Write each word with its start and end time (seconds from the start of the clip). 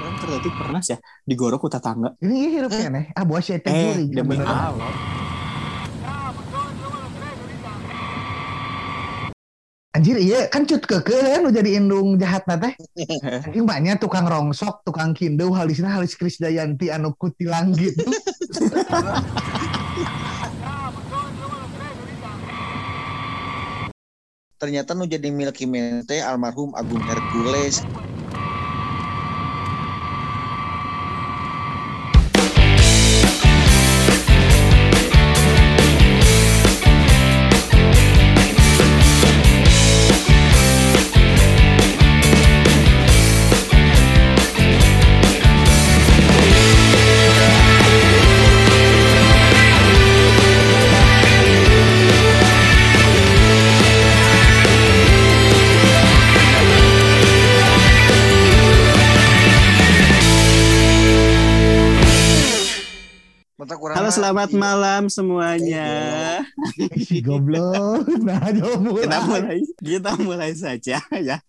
Orang 0.00 0.16
terdetik 0.18 0.54
pernah 0.58 0.80
sih 0.82 0.94
ya 0.94 0.98
digorok 1.22 1.60
ku 1.62 1.68
tetangga. 1.70 2.18
Ini 2.18 2.58
hirupnya 2.58 2.88
nih. 2.90 3.04
Ah 3.14 3.22
buah 3.22 3.42
teh 3.62 3.70
Eh, 3.70 4.10
demi. 4.10 4.36
Allah. 4.42 4.90
Anjir 9.90 10.22
iya 10.22 10.46
kan 10.46 10.62
cut 10.70 10.86
keke 10.86 11.18
kan 11.18 11.42
udah 11.50 11.54
jadi 11.62 11.70
indung 11.82 12.14
jahat 12.14 12.46
teh. 12.46 12.74
Anjing 13.50 13.66
banyak 13.66 13.98
tukang 13.98 14.26
rongsok, 14.26 14.86
tukang 14.86 15.10
kindeu 15.14 15.50
halisna 15.50 15.90
halis 15.94 16.14
Krisdayanti 16.14 16.94
anu 16.94 17.10
kuti 17.18 17.46
ternyata 24.60 24.92
nu 24.98 25.04
jadi 25.08 25.28
Milky 25.32 25.64
Mente 25.64 26.20
almarhum 26.22 26.70
Agung 26.76 27.02
Hercules 27.08 27.88
selamat 64.10 64.50
malam 64.58 65.06
semuanya. 65.06 65.86
goblok. 67.26 68.10
Nah, 68.26 68.50
jauh 68.50 68.82
Kita 68.98 69.18
mulai 69.22 69.58
kita 69.78 70.10
mulai 70.18 70.50
saja 70.58 70.98
ya. 71.14 71.38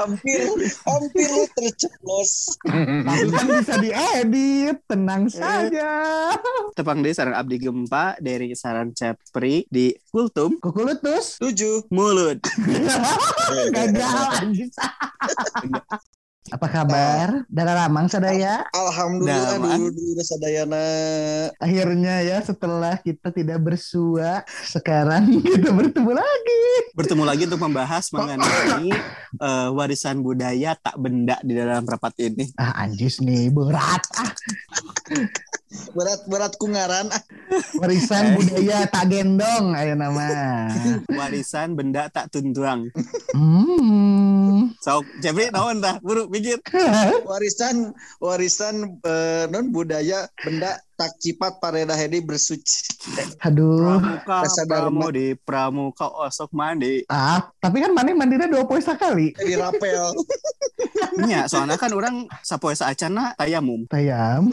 hampir 0.00 0.48
hampir 0.86 1.30
terceplos 1.52 2.56
Tapi 2.64 3.26
kan 3.28 3.46
bisa 3.60 3.74
diedit, 3.78 4.76
tenang 4.86 5.28
saja. 5.28 5.90
Tepang 6.74 7.04
deh 7.04 7.12
sarang 7.12 7.36
abdi 7.36 7.60
gempa 7.60 8.16
dari 8.18 8.54
saran 8.56 8.96
Cepri 8.96 9.66
di 9.68 9.92
Kultum 10.10 10.58
Kukulutus. 10.58 11.38
tujuh 11.38 11.86
mulut. 11.92 12.40
Gagal. 13.76 14.56
Apa 16.50 16.66
kabar? 16.66 17.46
Dara 17.46 17.86
Ramang 17.86 18.10
sadaya. 18.10 18.66
Alhamdulillah 18.74 19.62
dulu 19.62 19.86
dulu 19.94 20.22
sadayana 20.22 20.84
Akhirnya 21.62 22.26
ya 22.26 22.42
setelah 22.42 22.98
kita 22.98 23.30
tidak 23.30 23.62
bersua, 23.62 24.42
sekarang 24.66 25.30
kita 25.46 25.70
bertemu 25.70 26.10
lagi. 26.10 26.62
Bertemu 26.98 27.22
lagi 27.22 27.42
untuk 27.46 27.62
membahas 27.62 28.10
mengenai 28.10 28.90
eh, 29.38 29.68
warisan 29.70 30.26
budaya 30.26 30.74
tak 30.74 30.98
benda 30.98 31.38
di 31.46 31.54
dalam 31.54 31.86
rapat 31.86 32.18
ini. 32.18 32.50
Ah 32.58 32.82
anjis 32.82 33.22
nih 33.22 33.46
berat 33.54 34.02
ah 34.18 34.30
berat 35.94 36.20
berat 36.26 36.52
kungaran 36.58 37.06
ah. 37.14 37.22
warisan 37.78 38.34
budaya 38.34 38.90
tak 38.90 39.06
gendong 39.06 39.70
ayo 39.78 39.94
nama. 39.94 40.26
Warisan 41.18 41.78
benda 41.78 42.10
tak 42.10 42.34
tuntuang. 42.34 42.90
Hmm. 43.30 44.39
Sok, 44.78 45.04
Cepri 45.18 45.50
naon 45.50 45.82
dah? 45.82 45.98
Buru 45.98 46.30
pikir. 46.30 46.62
warisan 47.28 47.90
warisan 48.22 49.00
eh, 49.02 49.44
non 49.50 49.74
budaya 49.74 50.30
benda 50.38 50.78
tak 51.00 51.16
cipat 51.16 51.56
pareda 51.56 51.96
hedi 51.96 52.20
bersuci 52.20 52.92
Aduh. 53.40 53.96
Pramuka, 53.96 54.44
Rasa 54.44 54.62
pramodi, 54.62 55.32
pramuka, 55.34 56.04
osok 56.20 56.52
mandi. 56.52 57.00
Ah, 57.06 57.48
tapi 57.56 57.80
kan 57.80 57.90
mana 57.90 58.12
mandinya 58.12 58.44
dua 58.44 58.62
poin 58.62 58.78
sekali. 58.78 59.32
di 59.40 59.56
rapel 59.56 60.12
Nya, 61.18 61.44
soalnya 61.50 61.74
kan 61.74 61.88
orang 61.90 62.14
sapoe 62.40 62.72
saacana 62.72 63.32
tayamum. 63.34 63.88
Tayam. 63.88 64.44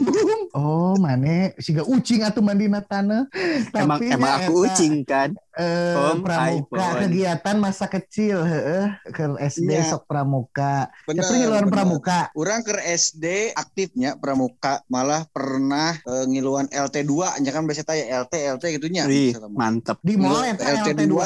Oh, 0.50 0.96
mana 0.96 1.52
siga 1.60 1.84
ucing 1.84 2.24
atau 2.24 2.40
mandina 2.40 2.80
tanah. 2.80 3.28
Emang 3.70 4.00
Tapi 4.00 4.10
emang 4.10 4.32
aku 4.42 4.64
eta, 4.64 4.72
ucing 4.72 5.04
kan. 5.04 5.30
eh, 5.54 5.94
Om 5.94 6.24
pramuka 6.24 6.72
iPhone. 6.80 7.00
kegiatan 7.04 7.56
masa 7.60 7.86
kecil 7.86 8.42
heeh 8.42 8.88
ke 9.06 9.22
SD 9.38 9.68
Nya. 9.70 9.86
sok 9.86 10.08
pramuka. 10.08 10.88
Bener, 11.04 11.20
Tapi 11.20 11.36
bener. 11.44 11.68
pramuka. 11.68 12.20
Orang 12.32 12.64
ke 12.64 12.74
SD 12.80 13.52
aktifnya 13.52 14.16
pramuka 14.16 14.80
malah 14.88 15.28
pernah 15.28 15.94
eh, 16.00 16.24
ngiluan 16.38 16.66
LT2 16.68 17.12
nya 17.38 17.50
kan 17.50 17.62
biasa 17.62 17.82
tanya 17.82 18.04
LT 18.20 18.32
LT 18.54 18.64
gitunya 18.72 19.02
Wih, 19.04 19.34
mantep. 19.48 19.98
Di 20.00 20.14
mall 20.14 20.38
Ngilu- 20.38 20.54
eta 20.54 20.64
LT2 20.80 21.02
LT2. 21.02 21.16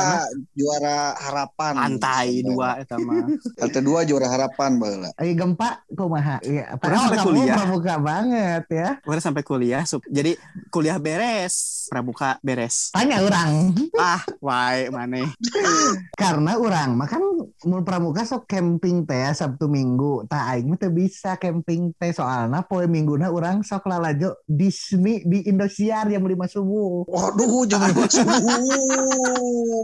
juara 0.52 0.98
harapan 1.14 1.72
Pantai 1.74 2.28
dua 2.40 2.68
eta 2.78 2.96
mah. 2.96 3.28
LT2 3.64 3.80
juara 4.06 4.28
harapan 4.28 4.70
baheula 4.74 5.10
Ayo 5.14 5.32
gempa 5.34 5.68
kumaha? 5.88 6.40
Iya, 6.40 6.74
Pernah 6.74 6.80
padahal 6.80 7.04
sampai 7.12 7.26
kuliah. 7.26 7.54
pramuka 7.54 7.94
banget 7.98 8.64
ya. 8.66 8.88
Kemarin 8.98 9.22
sampai 9.22 9.42
kuliah, 9.42 9.82
sup. 9.82 10.00
jadi 10.06 10.32
kuliah 10.68 10.96
beres, 10.96 11.54
pramuka 11.86 12.40
beres. 12.40 12.88
Tanya 12.90 13.20
orang. 13.20 13.74
Ah, 13.94 14.22
wae 14.38 14.88
maneh. 14.88 15.28
Karena 16.14 16.56
orang 16.56 16.94
mah 16.94 17.04
kan 17.06 17.20
mun 17.62 17.82
pramuka 17.82 18.22
sok 18.22 18.46
camping 18.46 19.02
teh 19.02 19.18
ya, 19.18 19.34
Sabtu 19.34 19.66
Minggu. 19.66 20.24
Tah 20.24 20.48
aing 20.48 20.64
mah 20.64 20.78
teu 20.78 20.88
bisa 20.88 21.36
camping 21.36 21.92
teh 21.92 22.10
soalna 22.10 22.62
poe 22.62 22.86
Mingguna 22.86 23.28
urang 23.28 23.60
sok 23.60 23.84
lalajo 23.84 24.38
Disney 24.44 25.01
di 25.02 25.38
Indosiar 25.44 26.06
jam 26.06 26.22
5 26.22 26.30
subuh. 26.48 27.04
waduh 27.06 27.66
jangan 27.66 27.90
masuk 27.92 28.26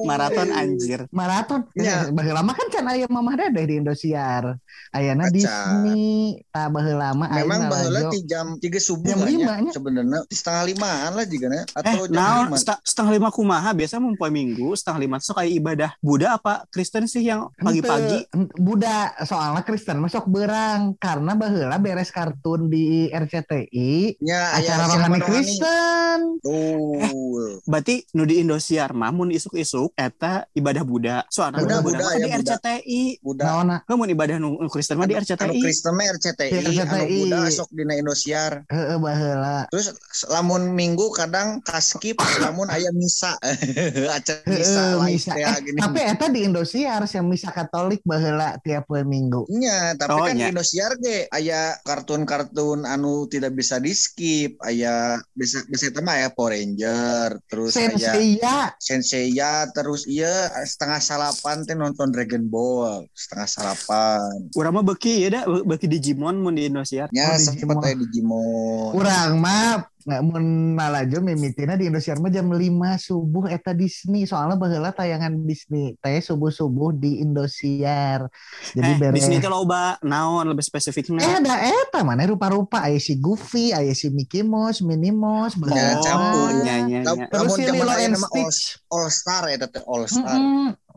Maraton 0.04 0.48
anjir. 0.50 1.00
Maraton. 1.10 1.60
Ya. 1.74 2.06
Ya. 2.06 2.10
Baheula 2.10 2.40
mah 2.40 2.54
kan 2.54 2.68
can 2.68 2.86
aya 2.86 3.06
Mamah 3.06 3.34
Dedeh 3.36 3.64
di 3.66 3.74
Indosiar. 3.76 4.56
Ayana 4.90 5.26
Acan. 5.26 5.34
Disney. 5.34 6.40
Tah 6.48 6.68
mah 6.68 6.84
aing 7.28 7.44
memang 7.44 7.60
baheula 7.66 8.00
lalajo. 8.04 8.10
di 8.12 8.20
jam 8.24 8.46
3 8.56 8.64
subuh 8.78 9.08
Jam 9.08 9.18
lah 9.18 9.26
nya. 9.26 9.32
lima 9.34 9.54
nya. 9.60 9.72
sebenarnya 9.72 10.20
setengah 10.28 10.62
limaan 10.64 11.10
lah 11.12 11.26
juga 11.26 11.46
Eh, 11.48 11.64
atau 11.74 12.02
jam 12.06 12.14
naon 12.14 12.44
lima 12.48 12.56
Seta- 12.58 12.82
setengah 12.84 13.12
lima 13.14 13.28
kumaha 13.30 13.70
biasa 13.72 13.94
poe 14.14 14.28
minggu 14.28 14.68
setengah 14.74 15.00
lima 15.00 15.16
sok 15.18 15.34
kayak 15.38 15.52
ibadah 15.54 15.90
Buddha 15.98 16.28
apa 16.34 16.66
Kristen 16.68 17.06
sih 17.06 17.24
yang 17.24 17.48
pagi-pagi 17.54 18.28
Budak 18.54 19.16
soalnya 19.24 19.62
Kristen 19.62 19.98
masuk 19.98 20.26
berang 20.26 20.92
karena 20.96 21.32
baheula 21.32 21.76
beres 21.78 22.10
kartun 22.10 22.68
di 22.68 23.08
RCTI 23.08 24.18
nya 24.20 24.52
aya 24.54 24.76
acara 24.76 25.07
rohani. 25.10 25.24
Kristen. 25.24 26.20
Tuh. 26.38 27.60
berarti 27.64 28.04
nu 28.12 28.22
di 28.22 28.38
Indosiar 28.38 28.90
mah 28.90 29.10
mun 29.10 29.28
isuk-isuk 29.28 29.92
eta 29.94 30.46
ibadah 30.52 30.82
Buddha 30.82 31.16
soalnya 31.28 31.60
Buddha, 31.60 31.76
Buddha, 31.78 31.98
Buddha, 31.98 31.98
mah 31.98 32.10
kan 32.10 32.18
ya, 32.18 32.26
di 32.26 32.30
Buddha. 32.30 32.54
RCTI 32.54 33.02
Naona 33.38 33.76
kamu 33.84 34.02
ibadah 34.10 34.36
nu 34.36 34.48
Kristen 34.66 34.96
mah 34.96 35.06
di 35.06 35.14
anu 35.14 35.24
RCTI 35.24 35.58
Kristen 35.58 35.92
mah 35.92 36.06
RCTI, 36.08 36.48
Di 36.48 36.58
RCTI. 36.64 36.82
anu 36.84 37.04
Buddha 37.08 37.40
sok 37.48 37.68
dina 37.70 37.94
Indosiar. 37.94 38.52
heeh 38.66 38.98
baheula. 38.98 39.66
Terus 39.68 39.86
lamun 40.26 40.72
minggu 40.72 41.06
kadang 41.12 41.58
kaskip 41.62 42.18
lamun 42.38 42.66
aya 42.68 42.90
misa. 42.92 43.34
Acara 44.16 44.42
misa 44.46 44.82
misa. 45.00 45.32
Eh, 45.34 45.56
gini. 45.62 45.78
tapi 45.78 46.00
eta 46.02 46.26
di 46.28 46.40
Indosiar 46.42 47.02
yang 47.04 47.26
misa 47.26 47.50
Katolik 47.50 48.02
baheula 48.02 48.58
tiap 48.60 48.86
poe 48.86 49.02
Minggu. 49.02 49.46
Nya, 49.48 49.94
tapi 49.94 50.10
Oh, 50.10 50.24
kan 50.24 50.34
di 50.34 50.44
Indosiar 50.44 50.98
ge 50.98 51.30
aya 51.30 51.78
kartun-kartun 51.82 52.82
anu 52.84 53.26
tidak 53.26 53.54
bisa 53.54 53.78
di 53.78 53.92
skip, 53.92 54.58
aya 54.60 54.97
bisa 55.32 55.62
bisa 55.66 55.88
itu 55.88 56.00
mah 56.00 56.14
aya 56.14 56.28
Power 56.28 56.52
Ranger, 56.52 57.38
terus 57.46 57.72
Senseiya. 57.74 58.72
Senseiya, 58.78 59.52
terus 59.70 60.04
iya 60.04 60.30
setengah 60.62 60.98
salapan 60.98 61.62
teh 61.62 61.74
nonton 61.74 62.08
Dragon 62.08 62.44
Ball, 62.44 63.06
setengah 63.12 63.46
salapan. 63.46 64.50
urang 64.52 64.72
mah 64.72 64.84
beki 64.84 65.24
ya 65.24 65.28
dah 65.30 65.42
beki 65.62 65.86
Digimon 65.86 66.38
mun 66.38 66.54
di 66.54 66.66
Indosiar 66.66 67.08
Nya 67.10 67.28
Oh, 67.28 67.36
sempet 67.36 67.58
Digimon. 67.64 67.82
aya 67.82 67.96
Digimon. 67.96 68.90
Urang 68.94 69.30
mah 69.38 69.84
nggak 70.08 70.22
mun 70.24 70.44
malajo 70.72 71.20
mimitina 71.20 71.76
di 71.76 71.84
Indosiar 71.84 72.16
mah 72.16 72.32
jam 72.32 72.48
5 72.48 72.56
subuh 72.96 73.44
eta 73.52 73.76
Disney 73.76 74.24
soalnya 74.24 74.56
baheula 74.56 74.88
tayangan 74.88 75.36
Disney 75.44 76.00
teh 76.00 76.24
subuh-subuh 76.24 76.96
di 76.96 77.20
Indosiar. 77.20 78.24
Jadi 78.72 78.88
eh 78.88 78.96
beres. 78.96 79.14
di 79.14 79.20
sini 79.20 79.36
teh 79.36 79.52
loba 79.52 80.00
naon 80.00 80.48
lebih 80.48 80.64
spesifiknya 80.64 81.20
Eh 81.20 81.44
ada 81.44 81.60
eta 81.60 82.00
mana 82.00 82.24
rupa-rupa 82.24 82.88
aya 82.88 82.96
si 82.96 83.20
Goofy, 83.20 83.76
aya 83.76 83.92
si 83.92 84.08
Mickey 84.08 84.40
Mouse, 84.40 84.80
Minnie 84.80 85.12
Mouse, 85.12 85.60
Ya, 85.60 86.00
oh 86.00 86.00
campur. 86.00 86.48
nya 86.64 86.76
nya 86.88 86.98
nya 87.04 87.04
Lamun 87.04 87.28
Terus 87.28 87.50
si 87.52 87.62
Lilo 87.68 87.92
and 87.92 88.16
Stitch. 88.16 88.60
All 88.88 89.12
Star 89.12 89.44
eta 89.52 89.68
teh 89.68 89.84
All 89.84 90.08
Star. 90.08 90.24
Mm-mm. 90.32 90.72
Hmm, 90.72 90.87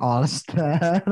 All 0.00 0.24
Star. 0.24 1.04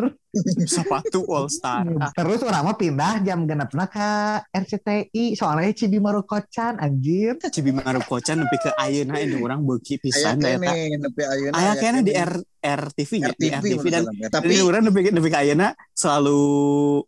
sepatu 0.65 1.29
All 1.29 1.53
Star. 1.53 1.85
Terus 2.19 2.41
orang 2.41 2.65
mah 2.65 2.77
pindah 2.81 3.21
jam 3.21 3.45
genepna 3.45 3.85
ke 3.85 4.09
RCTI 4.49 5.37
soalnya 5.37 5.77
Cibi 5.77 6.01
Marukocan 6.01 6.81
anjir. 6.81 7.37
Cibimaru 7.37 8.01
Kocan 8.09 8.41
nepi 8.41 8.57
ke 8.57 8.71
ayeuna 8.81 9.21
ini 9.21 9.37
orang 9.37 9.61
beuki 9.61 10.01
Aya 10.01 10.03
pisan 10.03 10.41
da 10.41 10.57
eta. 10.57 10.73
kene 10.73 10.97
nepi 11.05 11.23
ayeuna. 11.29 11.53
Aya 11.53 11.71
aya 11.77 11.81
kena 11.81 12.01
di 12.01 12.13
kene. 12.17 12.25
R 12.25 12.33
RTV 12.63 13.11
nya, 13.19 13.31
di 13.35 13.49
RTV, 13.51 13.67
RTV 13.75 13.85
dan 13.91 14.03
tapi 14.31 14.55
orang 14.63 14.83
nepi 14.89 15.13
nepi 15.13 15.29
ka 15.29 15.45
ayeuna 15.45 15.77
selalu 15.93 16.41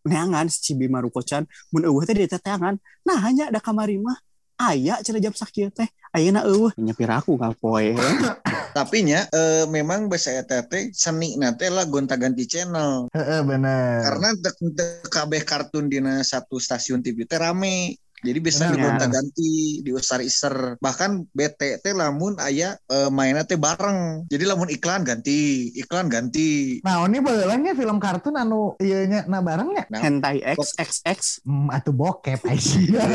neangan 0.04 0.46
si 0.52 0.58
Cibimaru 0.72 1.08
Kocan 1.08 1.48
mun 1.72 1.88
eueuh 1.88 2.04
teh 2.04 2.12
di. 2.12 2.76
Nah 3.08 3.18
hanya 3.24 3.48
ada 3.48 3.60
kamari 3.64 3.96
mah 3.96 4.20
aya 4.58 5.00
cenah 5.02 5.22
jam 5.22 5.34
sakieu 5.34 5.70
teh. 5.70 5.88
Ayeuna 6.14 6.46
eueuh 6.46 6.70
nyepir 6.78 7.10
aku 7.10 7.34
ngapoe. 7.38 7.94
tapi 8.78 9.06
nya 9.06 9.26
eh, 9.30 9.66
memang 9.70 10.10
basa 10.10 10.34
eta 10.34 10.66
teh 10.66 10.90
seni 10.90 11.38
nate 11.38 11.70
lah 11.70 11.86
gonta-ganti 11.86 12.46
channel. 12.46 13.06
Heeh 13.14 13.40
bener. 13.46 14.02
Karena 14.02 14.28
teu 14.38 15.06
kabeh 15.10 15.42
kartun 15.46 15.86
dina 15.86 16.22
satu 16.22 16.58
stasiun 16.58 17.02
TV 17.02 17.26
teh 17.26 17.38
rame. 17.38 17.98
Jadi 18.24 18.38
bisa 18.40 18.64
Benar. 18.64 18.72
digonta-ganti, 18.72 19.52
diusar-iser. 19.84 20.80
Bahkan 20.80 21.28
BT 21.36 21.84
teh 21.84 21.92
lamun 21.92 22.40
aya 22.40 22.72
eh, 22.88 23.12
mainnya 23.12 23.44
teh 23.44 23.60
bareng. 23.60 24.24
Jadi 24.32 24.44
lamun 24.48 24.72
iklan 24.72 25.04
ganti, 25.04 25.68
iklan 25.76 26.08
ganti. 26.08 26.80
Nah, 26.80 27.04
ini 27.04 27.20
baheulanya 27.20 27.76
film 27.76 28.00
kartun 28.00 28.40
anu 28.40 28.80
ieu 28.80 29.04
nya 29.04 29.28
na 29.28 29.44
barengnya. 29.44 29.84
Nah, 29.92 30.00
Hentai 30.00 30.40
XXX 30.56 31.44
Hmm, 31.44 31.68
atuh 31.68 31.92
bokep 31.92 32.40
Aisyah. 32.48 33.04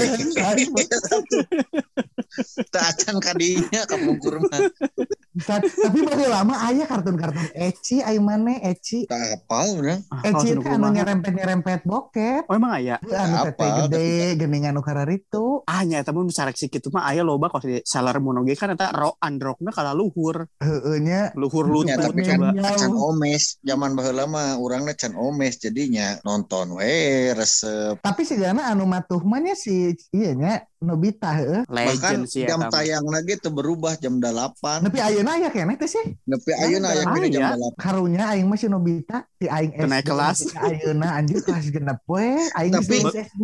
Tak 2.70 2.84
acan 2.94 3.18
kadinya 3.18 3.90
kapungkur 3.90 4.38
mah. 4.38 4.70
Tapi 5.48 6.00
baheula 6.04 6.44
lama 6.44 6.56
aya 6.68 6.84
kartun-kartun 6.84 7.50
ecchi 7.56 8.04
aya 8.04 8.20
mana 8.20 8.60
ecchi. 8.60 9.08
Tak 9.08 9.48
apal 9.48 9.80
urang. 9.80 10.02
Ah, 10.12 10.22
Ecchi 10.28 10.54
kalau 10.54 10.62
itu 10.62 10.70
anu 10.70 10.88
nyerempet-nyerempet 10.92 11.88
bokep. 11.88 12.44
Oh 12.52 12.56
emang 12.56 12.76
aya. 12.76 13.00
Anu 13.00 13.36
Apa? 13.40 13.46
tete 13.56 13.68
gede 13.88 14.10
geningan 14.36 14.76
nu 14.76 14.84
kararitu. 14.84 15.64
Ah 15.64 15.82
nya 15.88 16.04
eta 16.04 16.12
mun 16.12 16.28
sarek 16.28 16.60
kitu 16.60 16.92
mah 16.92 17.08
aya 17.08 17.24
loba 17.24 17.48
kok 17.48 17.64
di 17.64 17.80
Sailor 17.82 18.20
Moon 18.20 18.44
oge 18.44 18.60
kan 18.60 18.76
eta 18.76 18.92
ro 18.92 19.16
androkna 19.24 19.72
kala 19.72 19.96
luhur. 19.96 20.46
Heeh 20.60 21.00
nya 21.00 21.32
Luhur 21.40 21.70
Ya, 21.70 21.96
lutut 21.96 22.14
tapi 22.14 22.22
kan 22.26 22.40
can 22.58 22.94
omes 22.94 23.62
zaman 23.62 23.94
baheula 23.94 24.26
mah 24.26 24.58
urangna 24.58 24.98
can 24.98 25.14
omes 25.16 25.62
jadinya 25.62 26.18
nonton 26.26 26.76
we 26.78 27.30
resep 27.34 28.02
tapi 28.02 28.26
sigana 28.26 28.74
anu 28.74 28.90
matuh 28.90 29.22
mah 29.22 29.40
nya 29.40 29.54
si 29.54 29.94
ieu 30.14 30.34
nya 30.34 30.66
Nobita 30.80 31.36
heeh. 31.36 31.68
bahkan 31.68 32.24
sih 32.24 32.48
jam 32.48 32.56
eta. 32.58 32.66
mah. 32.66 32.72
tayang 32.72 33.04
lagi 33.04 33.36
tuh 33.36 33.52
berubah 33.52 34.00
jam 34.00 34.16
8 34.16 34.88
Tapi 34.88 34.98
ayeuna 34.98 35.36
aya 35.36 35.52
keneh 35.52 35.76
teh 35.76 35.86
sih. 35.86 36.16
nepi 36.24 36.56
ayeuna 36.56 36.88
aya 36.90 37.04
kene 37.06 37.28
jam 37.28 37.52
Aya. 37.52 37.60
8 37.76 37.76
Karunya 37.76 38.24
aing 38.32 38.48
mah 38.48 38.56
si 38.56 38.68
Nobita 38.68 39.28
si 39.36 39.46
aing 39.46 39.76
SD. 39.76 39.84
Kenaik 39.84 40.06
kelas. 40.06 40.38
si 40.40 40.56
Ayeuna 40.56 41.20
anjir 41.20 41.44
kelas 41.44 41.68
genep 41.68 42.00
we. 42.08 42.32
Aing 42.56 42.72
Tapi- 42.72 42.96
geus 42.98 43.12
S2. 43.12 43.44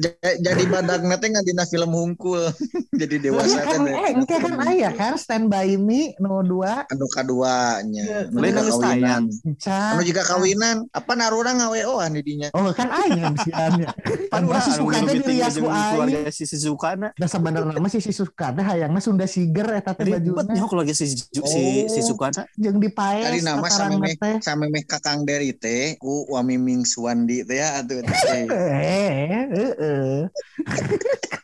Ja- 0.00 0.16
jadi 0.40 0.62
badak 0.64 1.04
teh 1.12 1.28
ngan 1.28 1.44
dina 1.44 1.64
film 1.66 1.92
hungkul 1.92 2.40
jadi 3.00 3.14
dewasa 3.20 3.52
Iya 3.52 3.62
kan, 3.62 3.80
teh 3.82 3.92
eh, 3.92 4.10
engke 4.16 4.36
kan 4.40 4.54
aya 4.58 4.88
kan 4.92 5.12
Stand 5.14 5.52
By 5.52 5.76
Me 5.76 6.16
no 6.18 6.40
2 6.40 6.88
anu 6.88 7.04
kaduanya 7.06 8.32
anu 8.32 8.40
Lain 8.40 8.56
kawinan 8.56 9.22
Can. 9.60 9.92
anu 9.92 10.02
juga 10.02 10.24
kawinan 10.24 10.88
apa 10.88 11.12
narura 11.12 11.52
ngaweoan 11.52 12.16
di 12.16 12.24
dinya 12.24 12.48
Oh 12.56 12.72
kan 12.72 12.88
aing 12.88 13.20
yang 13.20 13.36
siannya. 13.36 13.92
Pan 14.32 14.40
urang 14.42 14.56
Masih 14.56 14.72
anu 14.72 14.88
suka 14.88 14.96
dirias 15.12 15.54
ku 15.54 15.68
aing. 15.68 16.16
Suzukana. 16.62 17.10
Da 17.18 17.26
sebenarnya 17.26 17.82
mah 17.82 17.90
si 17.90 17.98
si 17.98 18.14
Suka 18.14 18.54
teh 18.54 18.62
hayangna 18.62 19.02
Sunda 19.02 19.26
Siger 19.26 19.66
eta 19.74 19.98
teh 19.98 20.06
Ribet 20.06 20.22
bajuna 20.22 20.54
nya 20.54 20.62
keluarga 20.70 20.94
si 20.94 21.10
si 21.10 21.18
si, 21.18 21.62
si 21.90 21.98
Oh. 21.98 22.14
Sukana. 22.14 22.46
jeung 22.54 22.78
dipaes 22.78 23.26
tadi 23.26 23.42
nama 23.42 23.66
samemeh 23.66 24.14
samemeh 24.38 24.86
kakang 24.86 25.26
dari 25.26 25.50
teh 25.50 25.98
ku 25.98 26.30
Wamiming 26.30 26.86
Suwandi 26.86 27.42
teh 27.42 27.58
ya 27.58 27.82
atuh 27.82 27.98
teh 27.98 28.46
Eh, 28.52 29.42
heeh. 29.50 30.22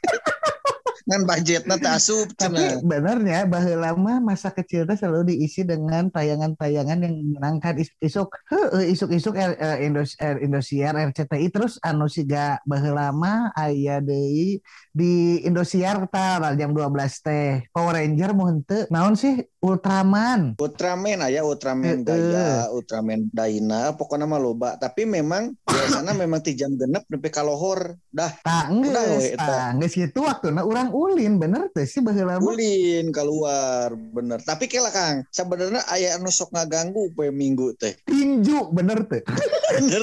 ngan 1.08 1.22
budgetna 1.24 1.74
teh 1.80 1.88
asup 1.88 2.28
Tapi 2.36 2.84
benernya 2.84 3.48
baheula 3.48 3.96
mah 3.96 4.20
masa 4.20 4.52
kecil 4.52 4.84
selalu 4.84 5.32
diisi 5.32 5.64
dengan 5.64 6.12
tayangan-tayangan 6.12 6.98
yang 7.00 7.14
menyenangkan. 7.16 7.80
Is- 7.80 7.96
isuk 8.04 8.28
heeh 8.52 8.92
isuk-isuk 8.92 9.32
R- 9.32 9.56
eh, 9.56 9.88
Indos 9.88 10.12
eh, 10.20 10.36
Indosiar 10.44 10.92
RCTI 11.00 11.48
terus 11.48 11.80
anu 11.80 12.12
siga 12.12 12.60
baheula 12.68 13.08
mah 13.10 13.56
aya 13.56 14.04
deui 14.04 14.60
di 14.92 15.40
Indosiar 15.48 16.04
tah 16.12 16.52
jam 16.60 16.76
12 16.76 17.24
teh. 17.24 17.64
Power 17.72 17.96
Ranger 17.96 18.30
mau 18.36 18.52
naon 18.92 19.16
sih 19.16 19.40
Ultraman 19.58 20.54
Ultraman 20.54 21.18
aya 21.18 21.42
Ultraman. 21.42 22.06
Gaya, 22.06 22.70
Ultraman 22.70 23.26
Daina, 23.34 23.90
pokoknya 23.90 24.22
mah 24.30 24.38
loba. 24.38 24.78
Tapi 24.78 25.02
memang 25.02 25.50
biasanya 25.66 26.14
memang 26.22 26.38
ti 26.46 26.54
jam 26.54 26.78
genep 26.78 27.02
nepi 27.10 27.26
ka 27.26 27.42
lohor. 27.42 27.98
Dah 28.06 28.30
tah 28.46 28.70
Udah, 28.70 29.02
we, 29.18 29.18
geus 29.18 29.34
eta. 29.34 29.42
tah 29.42 29.68
geus 29.74 29.94
kitu 29.98 30.22
waktuna 30.22 30.62
urang 30.62 30.94
ulin 30.94 31.42
bener 31.42 31.66
teh 31.74 31.82
sih 31.90 31.98
baheula 31.98 32.38
ulin 32.38 33.10
keluar 33.10 33.98
bener. 33.98 34.38
Tapi 34.46 34.70
kela 34.70 34.94
Kang, 34.94 35.26
sebenarnya 35.34 35.82
aya 35.90 36.14
anu 36.14 36.30
sok 36.30 36.54
ngaganggu 36.54 37.10
poe 37.18 37.34
minggu 37.34 37.74
teh. 37.82 37.98
tinju 38.06 38.70
bener 38.70 39.02
teh 39.10 39.26
Bener. 39.74 40.02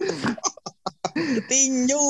Tinju. 1.50 2.06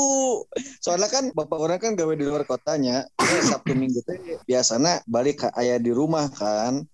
Soalnya 0.79 1.09
kan 1.11 1.25
bapak 1.35 1.59
orang 1.59 1.81
kan 1.81 1.93
gawe 1.99 2.15
di 2.15 2.25
luar 2.25 2.47
kotanya. 2.47 3.09
Eh, 3.19 3.43
Sabtu 3.43 3.75
Minggu 3.75 4.05
teh 4.07 4.19
biasanya 4.47 5.03
balik 5.09 5.47
ke 5.47 5.49
ayah 5.59 5.81
di 5.81 5.91
rumah 5.91 6.31
kan 6.31 6.85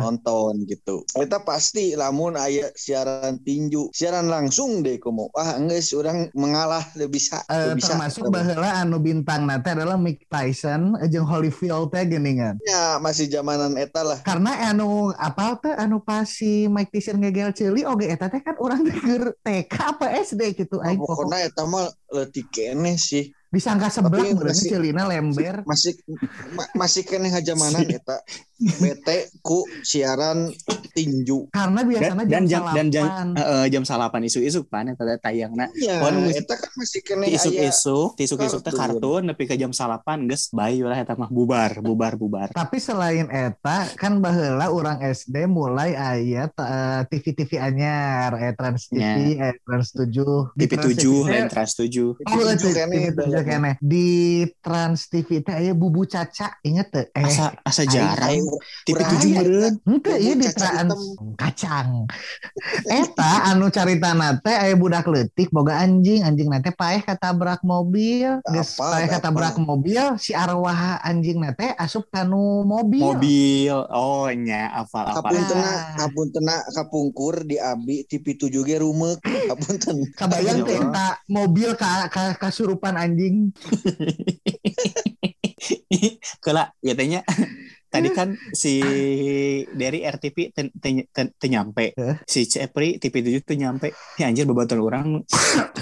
nonton 0.00 0.64
gitu. 0.64 1.04
Kita 1.12 1.42
pasti 1.44 1.92
lamun 1.98 2.38
ayah 2.40 2.72
siaran 2.72 3.42
tinju, 3.44 3.92
siaran 3.92 4.30
langsung 4.30 4.80
deh 4.80 4.96
komo. 4.96 5.28
Ah 5.36 5.58
enggak 5.60 5.84
orang 5.96 6.28
mengalah 6.32 6.84
lebih 6.96 7.16
bisa, 7.20 7.40
lebih 7.48 7.80
bisa. 7.80 7.96
termasuk 7.96 8.28
baheula 8.28 8.84
anu 8.84 9.00
bintang 9.00 9.48
nate 9.48 9.72
adalah 9.72 9.96
Mike 9.96 10.28
Tyson 10.28 10.96
eh, 11.00 11.08
jeung 11.08 11.24
Holyfield 11.28 11.92
teh 11.92 12.04
geuningan. 12.04 12.60
Ya, 12.64 13.00
masih 13.00 13.28
zamanan 13.28 13.76
eta 13.76 14.04
lah. 14.04 14.20
Karena 14.24 14.72
anu 14.72 15.12
apa 15.16 15.56
teh 15.60 15.74
anu 15.76 16.00
pas 16.00 16.28
si 16.28 16.68
Mike 16.68 16.92
Tyson 16.92 17.20
ngegel 17.20 17.52
ceuli 17.56 17.82
oge 17.84 18.08
eta 18.08 18.28
teh 18.28 18.40
kan 18.40 18.56
urang 18.60 18.84
teh 18.84 18.96
keur 18.96 19.32
TK 19.40 19.74
apa 19.96 20.06
SD 20.24 20.42
gitu 20.56 20.80
aing 20.80 21.00
pokok 21.00 21.26
Pokoknya 21.26 21.50
eta 21.50 21.64
mah 21.72 21.86
leutik 22.14 22.46
kene 22.54 22.92
sih. 23.08 23.24
Disangka 23.48 23.88
sebelah 23.88 24.24
Tapi 24.24 24.34
masih- 24.36 24.68
ceulina 24.68 25.02
lember. 25.04 25.62
Masih 25.62 25.92
ma- 26.52 26.72
masih 26.76 27.02
kene 27.02 27.30
ngajamanan 27.30 27.86
eta. 27.86 28.18
Bete 28.56 29.28
ku 29.38 29.62
siaran 29.80 30.48
tinju. 30.90 31.44
Karena 31.50 31.84
biasanya 31.84 32.24
Dan- 32.24 32.48
jam 32.48 32.48
dan 32.48 32.48
jam- 32.48 32.72
dan 32.72 32.86
jam- 32.88 33.04
salapan. 33.04 33.28
Heeh, 33.36 33.64
jam 33.68 33.84
salapan 33.84 34.20
isu-isu 34.24 34.60
pan 34.64 34.88
eta 34.88 35.02
teh 35.04 35.18
tayangna. 35.20 35.68
Ya, 35.76 36.00
Oh, 36.00 36.08
eta 36.24 36.54
kan 36.56 36.70
masih 36.72 37.00
kene 37.02 37.24
Ti 37.26 37.30
aya 37.30 37.36
isuk-isuk, 37.38 38.08
ti 38.16 38.22
isuk-isuk 38.24 38.60
teh 38.60 38.72
kartun. 38.72 38.96
kartun 38.96 39.22
nepi 39.26 39.44
ka 39.44 39.54
jam 39.54 39.70
salapan 39.70 40.24
geus 40.24 40.48
bae 40.50 40.80
lah 40.80 40.96
eta 40.96 41.12
mah 41.14 41.28
bubar, 41.28 41.78
bubar, 41.78 42.16
bubar. 42.16 42.48
Tapi 42.50 42.76
selain 42.78 43.28
eta 43.28 43.92
kan 43.92 44.18
baheula 44.18 44.66
urang 44.68 44.98
SD 44.98 45.44
mulai 45.46 45.92
aya 45.92 46.48
ta- 46.48 46.64
eh, 46.64 47.12
TV-TV 47.12 47.60
anyar, 47.60 48.32
eh 48.38 48.52
Trans 48.52 48.88
TV, 48.88 49.36
eh 49.36 49.52
Trans 49.60 49.92
7. 49.92 50.48
Di 50.50 50.64
TV 50.64 50.80
Trans 50.80 50.96
7 50.96 51.04
teh- 51.04 51.28
lain 51.28 51.46
Trans 51.46 51.72
7. 51.74 52.08
Oh, 52.16 52.24
TV 52.24 52.56
itu 52.56 52.68
kene 52.72 53.00
Tujuh 53.36 53.44
dalam- 53.44 53.62
kene. 53.62 53.72
Di 53.78 54.06
Trans 54.58 55.00
TV 55.06 55.28
teh 55.40 55.52
aya 55.52 55.72
Bubu 55.72 56.04
Caca, 56.04 56.56
inget 56.60 56.88
teh? 56.88 57.06
Eh, 57.10 57.22
Asa 57.22 57.52
asa 57.60 57.82
jarang. 57.84 58.40
TV 58.82 58.96
7 58.98 59.12
aya. 59.20 59.26
meureun. 59.36 59.74
Henteu 59.82 60.16
ieu 60.16 60.34
di 60.34 60.46
Caca 60.46 60.56
Trans 60.56 61.00
kacang. 61.36 61.90
Eta 62.84 63.30
anu 63.46 63.68
caritana 63.68 64.38
teh 64.38 64.54
aya 64.54 64.72
budak 64.72 65.04
leutik 65.06 65.50
boga 65.50 65.76
anjing, 65.78 66.22
anjing 66.22 66.48
nate 66.48 66.70
paeh 66.70 67.02
katabrak 67.02 67.60
mobil, 67.62 68.40
geus 68.42 68.74
paeh 68.74 69.06
katabrak 69.06 69.58
mobil, 69.58 70.16
si 70.16 70.32
arwah 70.32 71.02
anjing 71.02 71.38
nate 71.38 71.74
asup 71.76 72.08
kanu 72.08 72.62
mobil. 72.62 73.02
Mobil. 73.02 73.76
Oh 73.90 74.28
nya 74.28 74.70
hafal 74.72 75.04
apa. 75.04 75.18
Kapuntena, 75.18 75.64
Ah. 75.66 75.80
kapuntena 75.98 76.56
kapungkur 76.70 77.42
di 77.42 77.56
abi 77.56 78.06
TV 78.06 78.38
7 78.38 78.62
ge 78.62 78.78
rumek. 78.78 79.18
Kapunten. 79.50 79.96
Kabayang 80.14 80.62
teh 80.62 80.74
Ya 80.76 80.84
eta 80.84 81.08
mobil 81.26 81.72
ka, 81.74 82.06
ka 82.06 82.36
kasurupan 82.36 82.94
anjing. 82.94 83.25
Kela 86.42 86.72
biasanya 86.84 87.20
tadi 87.86 88.08
kan 88.10 88.28
si 88.50 88.80
dari 89.72 90.02
RTP 90.02 90.50
ten, 90.50 90.68
ten, 90.74 91.04
ten, 91.08 91.26
ten 91.32 91.48
nyampe. 91.48 91.92
Si 92.24 92.44
Cepri 92.44 92.96
TV 92.96 93.22
7 93.22 93.42
tuh 93.42 93.56
nyampe. 93.56 93.88
Ya 94.16 94.26
anjir 94.26 94.44
bebatur 94.44 94.80
orang. 94.80 95.22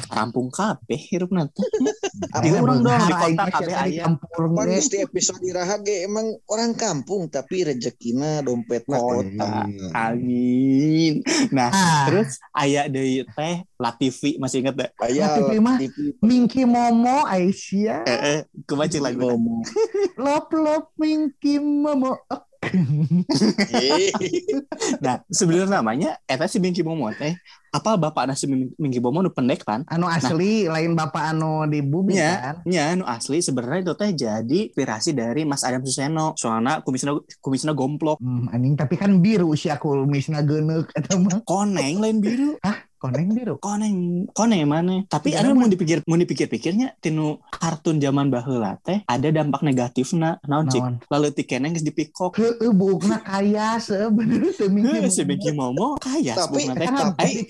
Rampung 0.09 0.49
kabeh 0.49 1.01
hirup 1.11 1.31
nanti 1.31 1.59
Di 2.45 2.51
urang 2.53 2.81
dong, 2.81 3.03
di 3.03 3.15
kota 3.15 3.45
kabeh 3.51 3.75
aya. 3.75 4.07
kampung 4.07 4.55
geus 4.55 4.87
di 4.87 5.03
episode 5.03 5.43
iraha 5.43 5.81
ge 5.81 6.07
emang 6.07 6.31
orang 6.47 6.75
kampung 6.75 7.27
tapi 7.27 7.67
rezekina 7.67 8.39
dompetna 8.41 8.99
Kota. 8.99 9.25
kota. 9.25 9.51
amin. 9.93 11.25
Nah 11.51 11.71
Ah, 11.75 12.05
terus 12.07 12.39
aya 12.53 12.87
deui 12.87 13.27
teh 13.27 13.65
Latifi 13.75 14.39
masih 14.39 14.63
inget 14.63 14.75
deh 14.77 14.91
TV 14.95 15.59
mah 15.59 15.77
Minky 16.23 16.63
Momo 16.65 17.27
Aisyah. 17.27 18.07
eh, 18.07 18.19
eh 18.23 18.39
kumaha 18.65 18.87
cing 18.87 19.03
lagu 19.03 19.19
ngomong. 19.21 19.67
Lop 20.25 20.49
lop 20.55 20.95
Minky 20.97 21.59
Momo. 21.59 22.04
Oh, 22.05 22.21
nah 25.05 25.21
sebenarnya 25.29 25.81
namanya 25.81 26.17
eta 26.29 26.49
si 26.49 26.61
Mingki 26.61 26.85
Momo 26.85 27.11
teh. 27.13 27.37
Apa 27.75 27.99
bapak 27.99 28.31
nasi 28.31 28.47
Mingki 28.79 29.03
Momo 29.03 29.19
nu 29.25 29.35
pendek 29.35 29.67
kan 29.67 29.83
anu 29.91 30.07
asli 30.07 30.69
nah, 30.69 30.79
lain 30.79 30.95
bapak 30.95 31.35
anu 31.35 31.67
di 31.67 31.83
bumi 31.83 32.21
ya, 32.21 32.39
kan 32.39 32.57
ya 32.69 32.95
anu 32.95 33.05
asli. 33.09 33.41
Sebenarnya 33.41 33.91
itu 33.91 33.95
teh 33.97 34.11
jadi 34.15 34.61
inspirasi 34.71 35.11
dari 35.17 35.43
Mas 35.49 35.65
Adam 35.67 35.83
Suseno. 35.83 36.37
Soalnya 36.39 36.85
kumisnya 36.85 37.17
kumisnya 37.41 37.73
gomplok. 37.73 38.21
Hmm, 38.21 38.53
anjing 38.53 38.77
tapi 38.79 39.01
kan 39.01 39.19
biru 39.19 39.51
usia 39.53 39.81
kumisnya 39.81 40.45
genek 40.45 40.93
atau 40.93 41.25
mah. 41.25 41.41
Koneng 41.49 42.05
lain 42.05 42.21
biru. 42.21 42.61
Hah? 42.63 42.85
Koneng 43.05 43.37
biru 43.37 43.61
koneng 43.61 44.25
koneng 44.33 44.65
mana 44.65 45.05
tapi 45.13 45.37
ada 45.37 45.53
mau 45.53 45.69
dipikir 45.69 46.01
mau 46.09 46.17
dipikir-pikirnya 46.17 46.97
tinu 47.05 47.37
kartun 47.53 48.01
zaman 48.01 48.33
baheula 48.33 48.81
teh 48.81 49.05
ada 49.05 49.29
dampak 49.29 49.61
negatif 49.61 50.17
na 50.17 50.41
naon 50.49 50.73
cik 50.73 51.05
lalu 51.13 51.29
tikeneng 51.37 51.77
geus 51.77 51.85
dipikok 51.85 52.33
heeh 52.41 52.73
buukna 52.73 53.21
kaya 53.21 53.77
sebenarnya 53.77 54.57
seminggu 54.57 55.13
seminggu 55.13 55.53
momo 55.53 56.01
kaya 56.01 56.33
tapi 56.33 56.65
tapi 56.73 57.45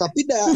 tapi 0.00 0.20
dah 0.24 0.48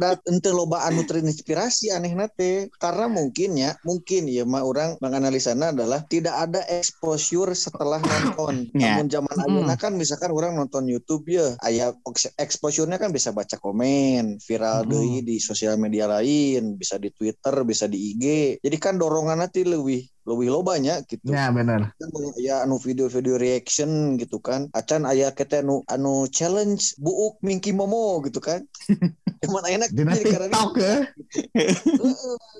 da 0.00 0.16
ente 0.28 0.50
loba 0.52 0.88
anu 0.88 1.04
terinspirasi 1.04 1.92
aneh 1.92 2.16
nate 2.16 2.72
karena 2.80 3.06
mungkin 3.08 3.56
ya 3.58 3.76
mungkin 3.84 4.28
ya 4.28 4.44
mah 4.48 4.64
orang 4.64 4.96
menganalisana 5.04 5.72
adalah 5.74 6.04
tidak 6.08 6.32
ada 6.36 6.60
exposure 6.72 7.52
setelah 7.52 8.00
nonton 8.00 8.68
yeah. 8.76 8.96
namun 8.96 9.06
zaman 9.12 9.34
hmm. 9.36 9.44
ayeuna 9.48 9.74
kan 9.76 9.92
misalkan 9.96 10.32
orang 10.32 10.56
nonton 10.56 10.88
YouTube 10.88 11.28
ya 11.28 11.54
ayah 11.68 11.92
exposure-nya 12.40 12.96
kan 12.96 13.12
bisa 13.12 13.30
baca 13.34 13.56
komen 13.60 14.40
viral 14.40 14.84
hmm. 14.86 14.90
deh 14.90 15.12
di 15.24 15.36
sosial 15.42 15.76
media 15.76 16.08
lain 16.08 16.76
bisa 16.80 16.96
di 16.96 17.12
Twitter 17.12 17.54
bisa 17.68 17.84
di 17.84 18.16
IG 18.16 18.24
jadi 18.64 18.76
kan 18.80 18.96
dorongan 18.96 19.44
nanti 19.44 19.64
lebih 19.66 20.21
lebih 20.22 20.48
lo 20.54 20.60
banyak 20.62 21.02
gitu. 21.10 21.34
Ya 21.34 21.50
benar. 21.50 21.94
Ya 22.38 22.62
anu 22.62 22.78
video-video 22.78 23.34
reaction 23.38 24.14
gitu 24.18 24.38
kan. 24.38 24.70
Acan 24.70 25.02
ayah 25.10 25.34
kita 25.34 25.66
anu 25.66 25.82
anu 25.90 26.30
challenge 26.30 26.94
buuk 27.02 27.42
Mingki 27.42 27.74
Momo 27.74 28.22
gitu 28.22 28.38
kan. 28.38 28.62
Cuman 29.42 29.66
enak 29.66 29.90
jadi 29.90 30.22
karena 30.22 30.54
itu. 30.54 30.78
ya? 30.78 30.96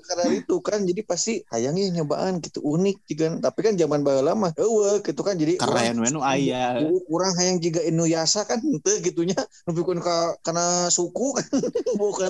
karena 0.03 0.25
itu 0.35 0.55
kan. 0.59 0.79
Jadi 0.83 1.01
pasti 1.07 1.33
hayangnya 1.47 2.03
nyobaan 2.03 2.43
gitu 2.43 2.59
unik 2.59 2.97
juga 3.07 3.27
tapi 3.39 3.59
kan 3.63 3.73
zaman 3.79 4.03
baheula 4.03 4.35
lama 4.35 4.51
eueuh 4.59 4.99
gitu 4.99 5.21
kan. 5.23 5.39
Jadi 5.39 5.63
keren 5.63 6.03
we 6.03 6.09
ayah 6.35 6.83
kurang 7.07 7.33
hayang 7.39 7.63
juga 7.63 7.79
Inuyasha 7.87 8.43
kan 8.43 8.59
henteu 8.59 8.99
gitunya. 8.99 9.39
Nepikeun 9.63 10.03
ka 10.03 10.35
kana 10.43 10.91
suku 10.91 11.39
kan. 11.39 11.47
Bukan 11.99 12.27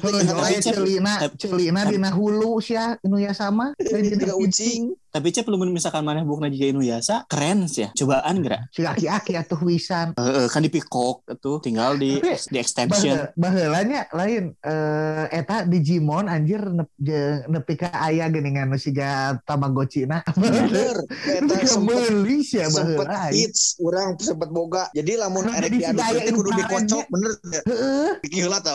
celina 0.61 1.25
celina 1.41 1.81
dina 1.89 2.09
hulu 2.13 2.61
sia 2.61 3.01
Inuyasha 3.01 3.49
mah. 3.49 3.73
Jadi 3.81 4.29
ucing 4.37 4.93
tapi 5.13 5.29
cek 5.29 5.45
belum 5.45 5.69
misalkan 5.69 6.01
mana 6.01 6.25
bukan 6.25 6.49
juga 6.49 6.73
Inuyasha 6.73 7.29
keren 7.29 7.69
sih 7.69 7.85
ya 7.85 7.93
cobaan 7.93 8.41
gerak 8.41 8.65
si 8.73 8.81
aki-aki 8.81 9.37
atau 9.37 9.61
wisan 9.61 10.17
uh, 10.17 10.49
kan 10.49 10.65
di 10.65 10.73
pikok 10.73 11.29
itu 11.29 11.61
tinggal 11.61 12.01
di 12.01 12.17
Tapi, 12.17 12.33
di 12.49 12.57
extension 12.57 13.29
bahelanya 13.37 14.09
lain 14.09 14.57
uh, 14.65 15.29
eta 15.29 15.69
Digimon 15.69 16.25
anjir 16.25 16.65
ne, 16.65 16.89
je, 16.97 17.45
nepi 17.45 17.77
ka 17.77 17.93
aya 17.93 18.25
geuningan 18.33 18.73
nu 18.73 18.81
siga 18.81 19.37
Tamagotchi 19.45 20.09
na 20.09 20.25
bener 20.33 20.97
eta 21.29 21.61
sempet 21.61 22.09
ya 22.49 22.65
sempet 22.73 23.05
hits 23.37 23.77
urang 23.85 24.17
sempet 24.17 24.49
boga 24.49 24.89
jadi 24.97 25.21
lamun 25.21 25.45
erek 25.45 25.77
diaduk 25.77 26.09
teh 26.09 26.33
kudu 26.33 26.49
dikocok 26.57 27.05
bener 27.13 27.31
heeh 27.69 28.09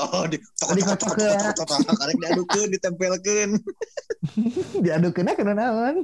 oh 0.06 0.24
di 0.30 0.38
dikocok 0.38 1.18
arek 1.98 2.16
diadukkeun 2.22 2.68
ditempelkeun 2.78 3.50
diadukkeun 4.86 5.34
kana 5.34 5.52
naon 5.58 5.94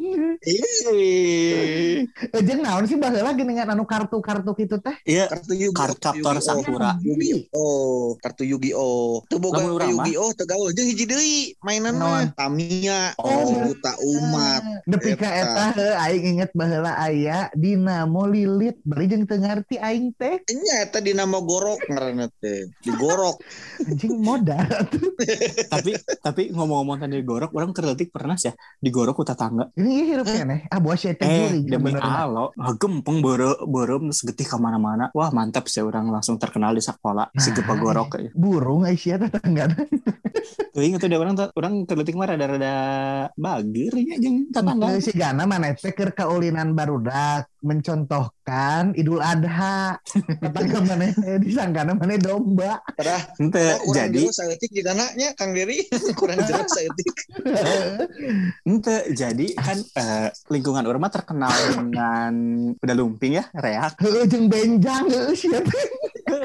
Iya. 0.44 2.04
Jeung 2.44 2.60
naon 2.64 2.84
sih 2.88 2.96
baheula 2.96 3.36
dengan 3.36 3.72
anu 3.72 3.84
kartu-kartu 3.84 4.56
gitu 4.56 4.80
teh? 4.80 4.96
Iya, 5.04 5.28
kartu 5.28 5.52
Yu 5.52 5.70
Kartu 5.70 6.40
Sakura. 6.40 6.96
Yu-Gi-Oh, 7.00 8.16
kartu 8.20 8.44
Yu-Gi-Oh. 8.48 9.26
Teu 9.28 9.38
boga 9.38 9.64
Yu-Gi-Oh 9.64 10.30
teu 10.32 10.46
gaul 10.48 10.72
jeung 10.72 10.88
hiji 10.88 11.04
deui 11.04 11.36
mainan 11.60 12.00
mah 12.00 12.32
Tamiya, 12.32 13.12
oh, 13.20 13.68
Buta 13.68 13.92
Umat. 14.00 14.62
Nepi 14.88 15.12
ka 15.18 15.28
eta 15.28 15.64
heuh 15.76 15.94
aing 16.08 16.24
inget 16.38 16.50
baheula 16.56 16.96
aya 16.96 17.52
Dinamo 17.52 18.24
Lilit, 18.28 18.80
bari 18.84 19.06
jeung 19.10 19.28
teu 19.28 19.38
ngarti 19.38 19.76
aing 19.76 20.16
teh. 20.16 20.40
Nya 20.48 20.88
eta 20.88 21.04
Dinamo 21.04 21.44
Gorok 21.44 21.84
ngaranna 21.88 22.32
teh. 22.40 22.72
Digorok. 22.80 23.40
Anjing 23.84 24.16
modal. 24.20 24.66
tapi 25.72 25.90
tapi 26.22 26.42
ngomong-ngomong 26.54 26.98
tadi 27.04 27.20
gorok, 27.24 27.50
orang 27.56 27.72
kerletik 27.74 28.10
pernah 28.14 28.36
sih 28.38 28.50
ya 28.50 28.52
digorok 28.80 29.14
ku 29.16 29.24
tetangga. 29.26 29.72
Ini 29.74 30.13
hirupnya 30.14 30.42
nih 30.46 30.60
ah 30.70 30.78
buah 30.78 30.96
saya 30.96 31.18
eh 31.18 31.60
demi 31.66 31.90
alo 31.98 32.54
gempeng 32.78 33.18
boro 33.18 33.58
boro 33.66 33.98
segetih 34.14 34.46
ke 34.46 34.56
mana-mana 34.56 35.10
wah 35.10 35.34
mantap 35.34 35.66
sih 35.66 35.82
orang 35.82 36.08
langsung 36.08 36.38
terkenal 36.38 36.70
di 36.70 36.82
sekolah 36.82 37.34
nah, 37.34 37.42
si 37.42 37.50
gepa 37.50 37.74
gorok 37.74 38.08
kayak 38.14 38.32
burung 38.34 38.84
Aisyah 38.84 39.16
tetangga. 39.26 39.64
Tuh 40.74 40.82
ingat 40.84 41.00
tuh 41.00 41.08
orang 41.16 41.36
orang 41.56 41.74
terletik 41.88 42.14
mah 42.18 42.28
rada-rada 42.28 42.74
bagir 43.34 43.94
ya 43.96 44.20
jeng 44.20 44.52
tetangga. 44.52 45.00
si 45.00 45.16
Gana 45.16 45.48
mana 45.48 45.72
teh 45.72 45.96
keur 45.96 46.12
kaulinan 46.12 46.76
barudak 46.76 47.48
mencontohkan 48.44 48.92
Idul 48.94 49.20
Adha. 49.24 49.96
Tetangga 50.12 50.78
mana 50.84 51.06
disangka 51.40 51.80
mana 51.88 52.14
domba. 52.20 52.80
Terah, 52.94 53.22
ente 53.40 53.64
jadi 53.92 54.22
saeutik 54.28 54.70
di 54.70 54.84
tanahnya 54.84 55.32
Kang 55.34 55.56
Diri 55.56 55.80
kurang 56.18 56.44
jelas 56.44 56.68
saeutik 56.68 57.14
ente 58.64 58.96
jadi 59.16 59.46
kan 59.56 59.78
uh, 59.96 60.28
lingkungan 60.52 60.84
orang 60.84 61.08
terkenal 61.08 61.52
dengan 61.72 62.32
udah 62.76 62.94
lumping 62.94 63.40
ya 63.40 63.44
reak. 63.56 63.96
Jeung 64.28 64.52
benjang 64.52 65.08
siapa? 65.32 65.72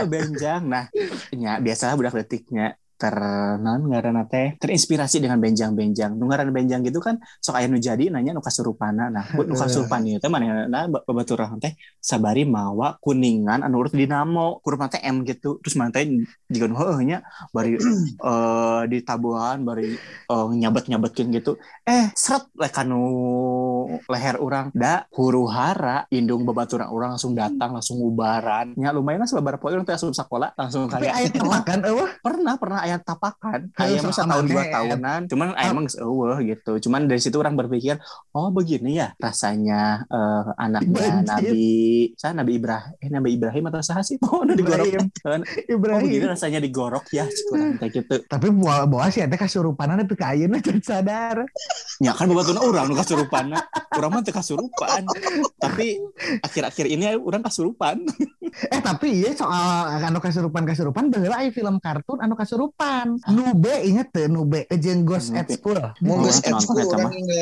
Benjang. 0.07 0.67
Nah 0.67 0.87
ya 1.35 1.59
biasalah 1.59 1.99
budak 1.99 2.15
detiknya 2.23 2.79
ternon 2.99 3.87
ngaran 3.87 4.19
teh 4.27 4.59
terinspirasi 4.59 5.23
dengan 5.23 5.39
benjang-benjang. 5.39 6.19
Nu 6.19 6.27
ngaran 6.27 6.51
benjang 6.51 6.83
gitu 6.83 6.99
kan 6.99 7.15
sok 7.39 7.55
aya 7.55 7.71
nu 7.71 7.79
jadi 7.79 8.11
nanya 8.11 8.35
nu 8.35 8.43
kasurupana. 8.43 9.07
Nah, 9.07 9.23
nu 9.47 9.55
kasurupan 9.55 10.03
ieu 10.03 10.19
teh 10.19 10.27
mana 10.27 10.67
nah 10.67 10.91
babaturan 10.91 11.55
teh 11.63 11.79
sabari 12.03 12.43
mawa 12.43 12.99
kuningan 12.99 13.63
anu 13.63 13.79
urut 13.87 13.95
dinamo, 13.95 14.59
kurup 14.59 14.83
teh 14.91 14.99
M 14.99 15.23
gitu. 15.23 15.63
Terus 15.63 15.79
mana 15.79 15.95
teh 15.95 16.03
jiga 16.51 16.67
nu 16.67 16.75
heuh 16.75 16.99
nya 17.07 17.23
bari 17.55 17.79
uh, 18.19 18.83
di 18.91 18.99
tabuhan 18.99 19.63
bari 19.63 19.95
uh, 20.27 20.51
nyabet-nyabetkeun 20.51 21.31
gitu. 21.39 21.55
Eh, 21.87 22.11
seret 22.19 22.51
lek 22.59 22.75
kanu 22.75 22.99
leher 24.11 24.35
orang 24.43 24.75
da 24.75 25.07
huru 25.15 25.47
hara 25.47 26.03
indung 26.11 26.43
babaturan 26.43 26.91
orang 26.91 27.15
langsung 27.15 27.31
datang 27.31 27.71
langsung 27.71 28.03
ubaran. 28.03 28.75
Nya 28.75 28.91
lumayan 28.91 29.23
lah 29.23 29.29
sabaraha 29.31 29.61
poe 29.63 29.71
urang 29.71 29.87
teh 29.87 29.95
asup 29.95 30.11
sekolah 30.11 30.51
langsung 30.59 30.91
kayak 30.91 31.15
aya 31.15 31.29
makan 31.39 31.79
eueuh. 31.87 32.09
Pernah, 32.25 32.59
pernah 32.59 32.88
ayat 32.89 33.01
tapakan. 33.05 33.69
Ayam 33.77 34.09
tahun 34.09 34.45
dua 34.49 34.63
tahunan. 34.73 35.21
Cuman 35.29 35.47
ayam 35.53 35.77
emang 35.77 35.85
eueuh 35.93 36.39
gitu. 36.41 36.89
Cuman 36.89 37.05
dari 37.05 37.21
situ 37.21 37.37
orang 37.37 37.53
berpikir 37.53 38.01
oh 38.33 38.49
begini 38.49 38.97
ya 38.97 39.13
rasanya 39.21 40.09
uh, 40.09 40.57
anaknya 40.57 41.21
Nabi 41.21 41.69
saya 42.17 42.33
Nabi 42.33 42.57
Ibrahim 42.57 42.97
eh 42.97 43.09
Nabi 43.13 43.29
Ibrahim 43.37 43.63
atau 43.69 43.81
sah 43.85 44.01
sih? 44.01 44.17
Oh 44.29 44.45
udah 44.45 44.53
digorok. 44.53 45.09
Kan 45.25 45.41
oh 45.45 45.99
begini 46.01 46.25
rasanya 46.25 46.59
digorok 46.61 47.05
ya? 47.13 47.25
Kurang 47.49 47.81
kayak 47.81 47.91
gitu. 47.93 48.15
Tapi 48.25 48.47
bawa 48.53 48.85
bawa 48.85 49.09
sih 49.09 49.25
ada 49.25 49.33
kasurupan 49.37 49.93
tapi 50.05 50.13
ke 50.17 50.25
ayeuna 50.25 50.61
sadar. 50.81 51.45
Ya 52.01 52.13
kan 52.13 52.29
bawa 52.29 52.45
tuh 52.45 52.57
orang 52.57 52.89
nu 52.89 52.95
kasurupan 52.97 53.53
orang 53.99 54.11
mah 54.15 54.23
kasurupan 54.23 55.03
tapi 55.59 55.99
akhir-akhir 56.39 56.85
ini 56.87 57.19
orang 57.19 57.43
kasurupan 57.43 58.05
eh 58.75 58.81
tapi 58.81 59.23
ya 59.23 59.31
soal 59.33 60.03
anu 60.03 60.19
kasurupan 60.19 60.63
kasurupan 60.67 61.09
baheula 61.09 61.41
film 61.49 61.77
kartun 61.79 62.19
anu 62.21 62.35
kasurupan 62.35 62.79
Pan. 62.79 63.15
Nube 63.31 63.73
inget 63.83 64.07
tuh 64.11 64.27
Nube 64.31 64.63
jeung 64.79 65.03
Ghost 65.03 65.35
at 65.35 65.51
School. 65.51 65.79
Ghost 65.99 66.47
at 66.47 66.59
School. 66.63 66.87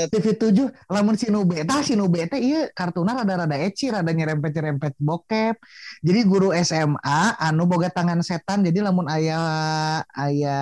TV 0.09 0.25
7 0.33 0.69
lamun 0.89 1.15
si 1.17 1.29
Nube 1.29 1.61
tah 1.65 1.81
si 1.85 1.93
Nube 1.97 2.25
teh 2.29 2.41
iya 2.41 2.69
kartuna 2.73 3.17
rada-rada 3.17 3.57
eci 3.57 3.93
rada 3.93 4.09
nyerempet-nyerempet 4.09 4.97
bokep. 4.97 5.55
Jadi 6.01 6.19
guru 6.25 6.53
SMA 6.61 7.37
anu 7.37 7.69
boga 7.69 7.89
tangan 7.93 8.21
setan 8.21 8.65
jadi 8.65 8.85
lamun 8.85 9.05
aya 9.09 9.39
aya 10.13 10.57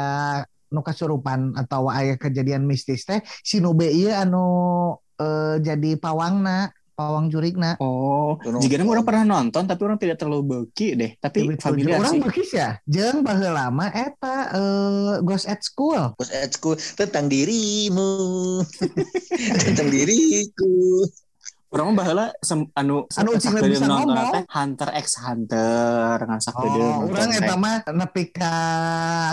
nu 0.72 0.84
kasurupan 0.84 1.56
atau 1.56 1.88
aya 1.88 2.20
kejadian 2.20 2.68
mistis 2.68 3.08
teh 3.08 3.24
si 3.44 3.64
Nube 3.64 3.88
iya 3.88 4.28
anu 4.28 4.46
uh, 5.20 5.56
jadi 5.60 5.96
pawangna 6.00 6.72
pawang 6.96 7.28
jurigna. 7.28 7.76
Oh, 7.84 8.40
jika 8.64 8.80
orang 8.82 9.06
pernah 9.06 9.24
nonton 9.28 9.68
tapi 9.68 9.82
orang 9.84 10.00
tidak 10.00 10.18
terlalu 10.24 10.44
beki 10.72 10.96
deh, 10.96 11.12
tapi 11.20 11.44
Tibit 11.44 11.60
familiar 11.60 12.00
orang 12.00 12.16
sih. 12.16 12.20
Orang 12.24 12.32
beki 12.32 12.44
ya. 12.56 12.70
Jeung 12.88 13.20
baheula 13.22 13.68
lama 13.68 13.92
eta 13.92 14.38
uh, 14.56 15.14
Ghost 15.22 15.52
at 15.52 15.60
School. 15.62 16.16
Ghost 16.16 16.32
at 16.32 16.52
School 16.56 16.80
tentang 16.96 17.28
dirimu. 17.28 18.64
tentang 19.68 19.88
diriku. 19.92 21.04
Orang 21.76 21.92
mah 21.92 21.96
baheula 21.98 22.26
sem- 22.40 22.72
anu 22.72 23.04
Anu 23.12 23.36
cing 23.36 23.52
sakedeung 23.52 23.68
bisa 23.70 23.84
nonton 23.84 24.08
ngomong. 24.10 24.32
teh 24.32 24.44
Hunter 24.48 24.90
x 24.96 25.06
Hunter 25.20 26.16
dengan 26.18 26.40
sakedeung 26.40 26.88
Oh, 26.88 27.00
nonton 27.04 27.12
orang 27.12 27.30
teh. 27.30 27.40
eta 27.42 27.56
mah 27.56 27.76
nepi 27.86 28.24
ka 28.32 28.54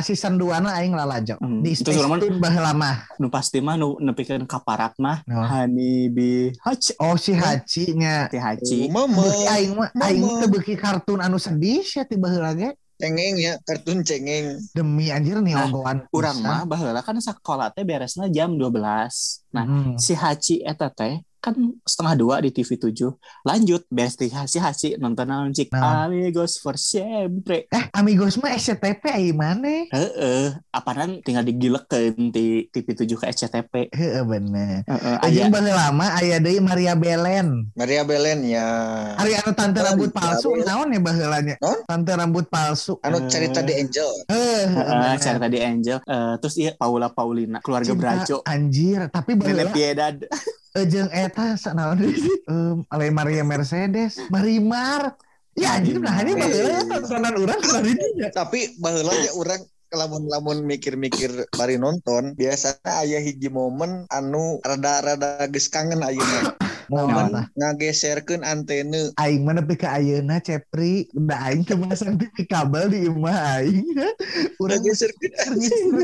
season 0.01 0.35
2 0.37 0.59
na 0.59 0.75
aing 0.75 0.91
lalajo. 0.91 1.39
Hmm, 1.39 1.63
Di 1.63 1.71
itu 1.71 1.87
Space 1.87 2.03
Tune 2.03 2.37
baheula 2.37 2.73
mah. 2.73 3.07
nu 3.17 3.29
pasti 3.29 3.59
mah 3.59 3.77
nu 3.77 3.95
nepikeun 3.97 4.43
kaparat 4.45 4.99
mah 4.99 5.23
Oh. 5.25 5.39
Honeybee 5.41 6.51
Hutch 6.59 6.99
Oh 6.99 7.15
si 7.15 7.31
Hachi 7.33 7.95
nya. 7.95 8.27
ti 8.27 8.37
Hachi. 8.37 8.91
Mama 8.91 9.23
aing 9.49 9.73
mah 9.73 9.89
aing 10.03 10.27
teu 10.37 10.49
beuki 10.49 10.75
kartun 10.75 11.19
anu 11.19 11.39
sedih 11.39 11.81
sia 11.81 12.03
ti 12.03 12.17
baheula 12.17 12.53
ge. 12.53 12.75
cengeng 12.95 13.35
ya, 13.37 13.59
kartun 13.61 13.99
cengeng. 14.01 14.63
Demi 14.71 15.11
anjir 15.11 15.35
nih 15.37 15.53
Nah, 15.53 15.67
onggoan. 15.67 16.07
Urang 16.09 16.39
mah 16.39 16.63
baheula 16.65 17.01
kan 17.01 17.15
sekolah 17.17 17.71
teh 17.71 17.83
beresna 17.83 18.27
jam 18.29 18.55
12. 18.55 19.43
Nah, 19.51 19.63
Hmm. 19.63 19.95
si 19.97 20.15
Hachi 20.15 20.59
eta 20.61 20.87
teh 20.89 21.19
kan 21.43 21.59
setengah 21.83 22.15
dua 22.15 22.35
di 22.39 22.49
TV 22.49 22.79
7 22.79 23.19
lanjut 23.43 23.83
beres 23.89 24.15
ti 24.15 24.31
si 24.47 24.57
Hachi 24.57 24.95
nonton 24.97 25.27
naon 25.27 25.51
cik 25.51 25.75
Nah. 25.75 26.07
Amigos 26.07 26.57
for 26.57 26.79
sempre 26.79 27.67
Eh, 27.67 27.85
Amigos 27.93 28.39
mah 28.39 28.53
SCTP 28.53 29.03
ai 29.09 29.33
mana? 29.33 29.91
heeh 29.91 30.55
apaan 30.71 31.19
tinggal 31.21 31.43
digilekeun 31.43 32.31
di 32.31 32.69
TV 32.69 32.87
7 32.95 33.11
ke 33.13 33.27
SCTP 33.29 33.75
Heeh 33.91 34.23
bener. 34.23 34.87
heeh 34.87 35.17
Aja 35.19 35.41
aya 35.41 35.51
baheula 35.51 35.91
mah 35.91 36.15
aya 36.15 36.39
deui 36.39 36.63
Maria 36.63 36.95
Belen. 36.95 37.75
Maria 37.75 38.03
Belen 38.03 38.47
ya. 38.47 38.69
Ari 39.17 39.35
anu 39.35 39.51
tante 39.53 39.79
Oh, 39.79 39.85
rambut 39.85 40.11
palsu 40.11 40.55
naon 40.63 40.89
ya 40.89 41.01
baheulanya? 41.01 41.55
Naon? 41.59 41.79
Tante 41.83 42.13
rambut 42.13 42.47
palsu. 42.47 43.03
Anu 43.03 43.19
Eh. 43.19 43.27
cerita 43.27 43.59
The 43.61 43.75
Angel. 43.77 44.11
Eh, 44.29 44.65
heeh 44.69 45.15
cara 45.19 45.39
tadi 45.41 45.59
Angel 45.59 45.99
Eh, 45.99 46.35
terus 46.39 46.55
iya 46.55 46.71
Paula 46.73 47.09
Paulina 47.09 47.59
keluarga 47.59 47.91
Braco 47.93 48.45
Anjir, 48.45 49.09
tapi 49.09 49.35
baheula 49.35 49.67
Piedad 49.69 50.15
eh, 50.77 50.87
jeung 50.89 51.11
eta 51.13 51.57
sanaon 51.57 52.01
sih? 52.01 52.37
Em, 52.49 52.85
Ale 52.89 53.13
Maria 53.13 53.45
Mercedes, 53.45 54.21
Marimar. 54.33 55.17
Ya 55.53 55.77
anjir 55.77 56.01
nah 56.01 56.17
ini 56.25 56.33
baheula 56.33 56.81
ya 56.81 56.83
tontonan 56.89 57.35
urang 57.37 57.61
kemarin 57.61 57.97
nya. 58.17 58.33
Tapi 58.33 58.73
baheula 58.81 59.13
ya 59.21 59.37
orang 59.37 59.61
lamun-lamun 59.93 60.65
mikir-mikir 60.65 61.29
bari 61.53 61.77
nonton 61.77 62.33
biasanya 62.33 63.05
aya 63.05 63.21
hiji 63.21 63.53
momen 63.53 64.09
anu 64.09 64.57
rada-rada 64.65 65.45
geus 65.53 65.69
kangen 65.69 66.01
ayeuna 66.01 66.57
Momen 66.93 67.49
ngageserkeun 67.57 68.45
antena 68.45 69.13
aing 69.17 69.45
mana 69.45 69.65
nepi 69.65 69.81
ka 69.81 69.97
ayeuna 69.97 70.45
Cepri, 70.45 71.09
da 71.13 71.49
aing 71.49 71.65
teu 71.65 71.81
masang 71.81 72.21
TV 72.21 72.45
kabel 72.45 72.93
di 72.93 73.09
imah 73.09 73.61
aing. 73.61 73.87
Urang 74.63 74.83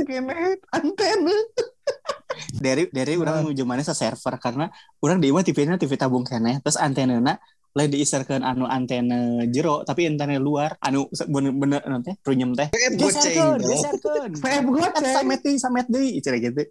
kene 0.08 0.56
antena. 0.72 1.36
dari 2.64 2.86
dari 2.90 3.14
orang 3.18 3.50
zamannya 3.52 3.84
sa 3.84 3.96
server 3.96 4.38
karena 4.38 4.66
orang 5.02 5.18
di 5.18 5.30
TV-nya 5.30 5.80
TV 5.80 5.98
tabung 5.98 6.24
keneh 6.24 6.62
terus 6.62 6.78
antenana 6.78 7.36
lain 7.76 7.90
diiserkeun 7.94 8.42
anu 8.42 8.64
antena 8.66 9.44
jero 9.52 9.84
tapi 9.86 10.08
antena 10.08 10.34
luar 10.40 10.74
anu 10.82 11.06
bener 11.28 11.52
bener 11.54 11.82
nanti 11.86 12.16
runyem 12.24 12.56
teh 12.56 12.66
bro. 12.72 13.06
geserkeun 13.06 14.32
VF 14.34 14.64
goceng. 14.66 15.14
samet 15.14 15.40
deui 15.44 15.58
samet 15.60 15.86
deui 15.86 16.18
gitu 16.18 16.62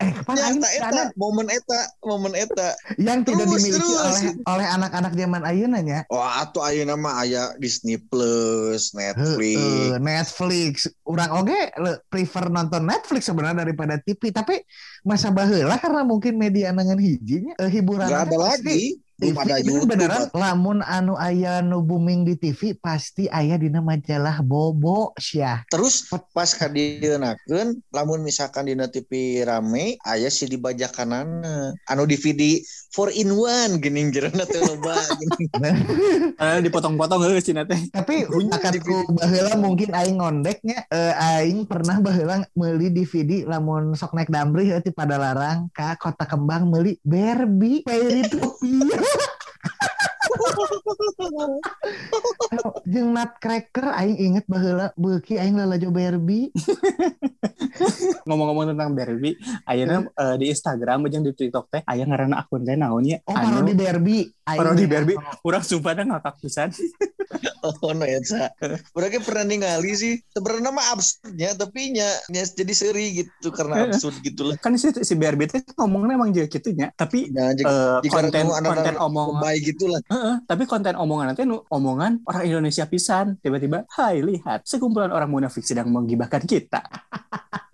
Eh, 0.00 0.10
kapan 0.16 0.32
Ya, 0.32 0.44
aing 0.48 0.64
eta 0.64 1.12
momen 1.12 1.46
eta 1.46 1.80
momen 2.00 2.32
eta. 2.32 2.72
Yang 2.96 3.18
tidak 3.28 3.44
Terus, 3.44 3.52
dimiliki 3.60 3.84
terus. 3.84 4.00
oleh 4.00 4.22
oleh 4.48 4.66
anak-anak 4.72 5.12
zaman 5.12 5.42
ayeuna 5.44 5.78
nya. 5.80 6.00
wah 6.08 6.40
atuh 6.40 6.64
ayeuna 6.64 6.96
mah 6.96 7.20
aya 7.20 7.52
Disney 7.60 8.00
Plus 8.00 8.96
Netflix. 8.96 9.60
Heeh, 9.60 10.00
Netflix. 10.00 10.72
Urang 11.04 11.30
oge 11.36 11.68
le- 11.76 12.00
prefer 12.08 12.48
nonton 12.48 12.82
Netflix 12.82 13.28
sebenarnya 13.28 13.60
daripada 13.60 14.00
TV, 14.00 14.32
tapi 14.32 14.56
masa 15.02 15.28
baheula 15.28 15.76
karena 15.76 16.00
mungkin 16.00 16.34
media 16.34 16.72
nangan 16.72 16.96
hijinya 16.96 17.52
eh, 17.56 17.68
hiburan 17.68 18.08
nggak 18.08 18.24
ada 18.26 18.38
lagi 18.40 18.96
belum 19.20 19.36
ada 19.36 19.60
TV 19.60 19.68
YouTube 19.68 19.90
beneran 19.92 20.22
lamun 20.32 20.80
anu 20.80 21.14
aya 21.20 21.60
nu 21.60 21.84
booming 21.84 22.24
di 22.24 22.34
TV 22.40 22.72
pasti 22.80 23.28
aya 23.28 23.60
dina 23.60 23.84
majalah 23.84 24.40
Bobo 24.40 25.12
syah. 25.20 25.62
terus 25.68 26.08
pas 26.32 26.50
kadienakeun 26.56 27.84
lamun 27.92 28.24
misalkan 28.24 28.72
dina 28.72 28.88
TV 28.88 29.44
rame 29.44 30.00
aya 30.08 30.32
si 30.32 30.48
dibajakanana 30.48 31.76
anu 31.84 32.02
DVD 32.08 32.56
4 32.90 33.20
in 33.20 33.30
1 33.30 33.78
geuning 33.78 34.08
jerona 34.10 34.42
teh 34.48 34.58
loba 34.64 34.96
geuning. 35.20 35.50
Karena 36.40 36.58
dipotong-potong 36.64 37.20
heeh 37.28 37.42
cina 37.44 37.62
teh 37.62 37.78
Tapi 37.92 38.26
akadku 38.26 39.06
baheula 39.20 39.54
mungkin 39.60 39.92
aing 39.92 40.18
ngondeknya 40.18 40.88
eh, 40.90 41.14
aing 41.14 41.68
pernah 41.68 42.00
baheula 42.00 42.42
meuli 42.56 42.88
DVD 42.90 43.44
lamun 43.46 43.92
sok 43.94 44.16
naik 44.16 44.32
damri 44.32 44.66
heuh 44.66 44.80
ti 44.80 44.90
pada 44.90 45.20
larang 45.20 45.68
ka 45.70 45.94
kota 46.00 46.24
kembang 46.24 46.66
meuli 46.66 46.96
Barbie 47.04 47.84
Fairytopia 50.50 51.46
jeung 52.86 53.10
Nutcracker 53.14 53.86
aing 53.94 54.18
inget 54.18 54.44
baheula 54.50 54.90
beuki 54.98 55.38
aing 55.38 55.56
lalajo 55.56 55.88
Barbie 55.94 56.50
ngomong-ngomong 58.28 58.74
tentang 58.74 58.90
Barbie 58.92 59.36
ayeuna 59.64 60.06
eh, 60.10 60.36
di 60.40 60.46
Instagram 60.50 61.06
jeung 61.08 61.24
di 61.24 61.32
TikTok 61.32 61.66
teh 61.70 61.82
aya 61.86 62.04
ngaranna 62.04 62.42
akun 62.42 62.66
teh 62.66 62.74
naonnya 62.74 63.22
oh 63.26 63.34
parodi 63.34 63.74
Barbie 63.74 64.24
Aing 64.50 64.58
parodi. 64.58 64.84
Barbie 64.90 65.16
urang 65.46 65.62
sumpah 65.62 65.92
dah 65.94 66.04
ngakak 66.06 66.34
pisan 66.42 66.74
Oh 67.60 67.92
no 67.92 68.08
ya 68.08 68.18
sa. 68.24 68.50
Urang 68.96 69.10
ge 69.12 69.20
pernah 69.20 69.44
ningali 69.44 69.92
sih. 69.92 70.18
Sebenarnya 70.32 70.72
mah 70.72 70.96
absurdnya 70.96 71.52
tapi 71.54 71.92
nya, 71.92 72.08
nya 72.32 72.42
jadi 72.42 72.72
seri 72.72 73.22
gitu 73.22 73.52
karena 73.52 73.86
absurd 73.86 74.16
gitulah. 74.24 74.56
kan 74.58 74.74
si 74.80 74.90
si 74.90 75.14
Barbie 75.14 75.46
teh 75.46 75.60
ngomongnya 75.76 76.16
emang 76.16 76.32
jadi 76.32 76.48
gitunya 76.48 76.88
tapi 76.96 77.28
Nah, 77.30 77.52
jika, 77.54 77.70
eh, 77.70 77.98
jika 78.08 78.14
konten 78.16 78.44
anak-anak 78.48 78.74
konten 78.74 78.96
omongan 78.98 79.34
baik 79.44 79.60
gitulah. 79.76 80.00
Heeh, 80.08 80.34
tapi 80.46 80.64
konten 80.64 80.96
omongan 80.96 81.32
nanti 81.32 81.42
nu 81.44 81.60
omongan 81.68 82.24
orang 82.28 82.44
Indonesia 82.46 82.84
pisan. 82.86 83.36
Tiba-tiba 83.40 83.84
hai 84.00 84.22
lihat 84.22 84.64
sekumpulan 84.64 85.10
orang 85.10 85.28
munafik 85.28 85.64
sedang 85.66 85.90
menggibahkan 85.90 86.44
kita. 86.44 86.80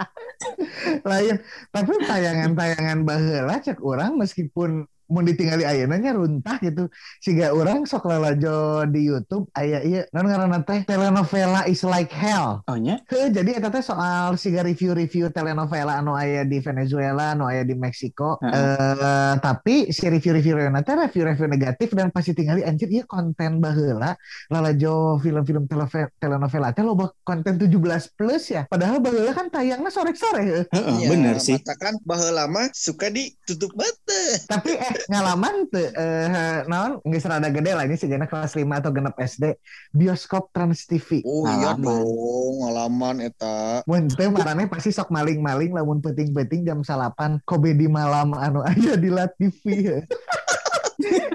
Lain 1.11 1.37
tapi 1.71 1.93
tayangan-tayangan 2.03 2.99
baheula 3.03 3.57
cek 3.63 3.83
orang 3.83 4.15
meskipun 4.19 4.87
mau 5.09 5.23
ditinggali 5.23 5.63
ayeuna 5.63 5.97
nya 5.97 6.13
runtah 6.15 6.59
gitu. 6.59 6.91
Siga 7.23 7.55
orang 7.55 7.87
sok 7.87 8.11
lalajo 8.11 8.85
di 8.91 9.07
YouTube 9.07 9.47
aya 9.55 9.83
ieu 9.87 10.03
non 10.11 10.27
ngaranna 10.27 10.63
teh? 10.67 10.83
Telenovela 10.87 11.67
is 11.71 11.87
like 11.87 12.11
hell. 12.11 12.63
Oh 12.67 12.75
nya? 12.79 12.99
Heuh, 13.07 13.31
jadi 13.31 13.63
eta 13.63 13.71
teh 13.71 13.83
soal 13.83 14.35
siga 14.35 14.67
review-review 14.67 15.31
telenovela 15.31 16.03
anu 16.03 16.19
aya 16.19 16.43
di 16.43 16.59
Venezuela 16.59 17.39
anu 17.39 17.47
aya 17.47 17.63
di 17.63 17.79
Meksiko. 17.79 18.43
Heeh. 18.43 18.55
eh 18.57 19.35
tapi 19.39 19.91
si 19.95 20.07
review-review 20.11 20.59
teh 20.83 20.95
review-review 20.95 21.47
negatif 21.47 21.95
dan 21.95 22.11
pasti 22.11 22.35
tinggali 22.35 22.67
anjir 22.67 22.91
ieu 22.91 23.07
konten 23.07 23.63
baheula. 23.63 24.19
Lalajo 24.51 25.23
film-film 25.23 25.71
telenovela 26.19 26.75
teh 26.75 26.83
loba 26.83 27.15
konten 27.23 27.57
17 27.61 28.19
plus 28.19 28.43
ya. 28.51 28.67
Padahal 28.67 28.99
baheula 28.99 29.31
kan 29.37 29.47
tayangnya 29.53 29.91
sore-sore 29.93 30.43
heuh. 30.43 30.65
Heeh, 30.75 30.95
Iya, 30.97 31.09
bener 31.13 31.37
sih. 31.43 31.61
Matakan 31.61 32.01
baheula 32.09 32.49
mah 32.49 32.73
suka 32.73 33.13
ditutup 33.13 33.71
mata. 33.77 34.23
tapi 34.49 34.73
eh 34.75 34.96
ngalaman 35.05 35.55
tuh 35.69 35.89
eh 35.93 36.65
naon 36.65 36.99
geus 37.05 37.25
rada 37.25 37.49
gede 37.49 37.73
lah 37.73 37.85
ini 37.85 37.95
sejenak 37.95 38.27
kelas 38.27 38.53
5 38.53 38.65
atau 38.67 38.91
genep 38.91 39.15
SD 39.15 39.45
bioskop 39.91 40.51
Trans 40.51 40.85
TV 40.85 41.21
Oh 41.23 41.45
iya 41.45 41.75
Ngalaman. 41.75 41.85
dong, 41.85 42.55
ngalaman 42.63 43.17
eta. 43.21 43.57
Mun 43.85 44.09
teu 44.09 44.31
marane 44.31 44.67
pasti 44.67 44.91
sok 44.91 45.09
maling-maling 45.09 45.73
lamun 45.73 45.99
penting-penting 45.99 46.63
jam 46.63 46.81
salapan 46.81 47.39
komedi 47.43 47.87
malam 47.87 48.33
anu 48.33 48.63
aya 48.63 48.95
di 48.95 49.11
La 49.11 49.27
TV. 49.29 50.01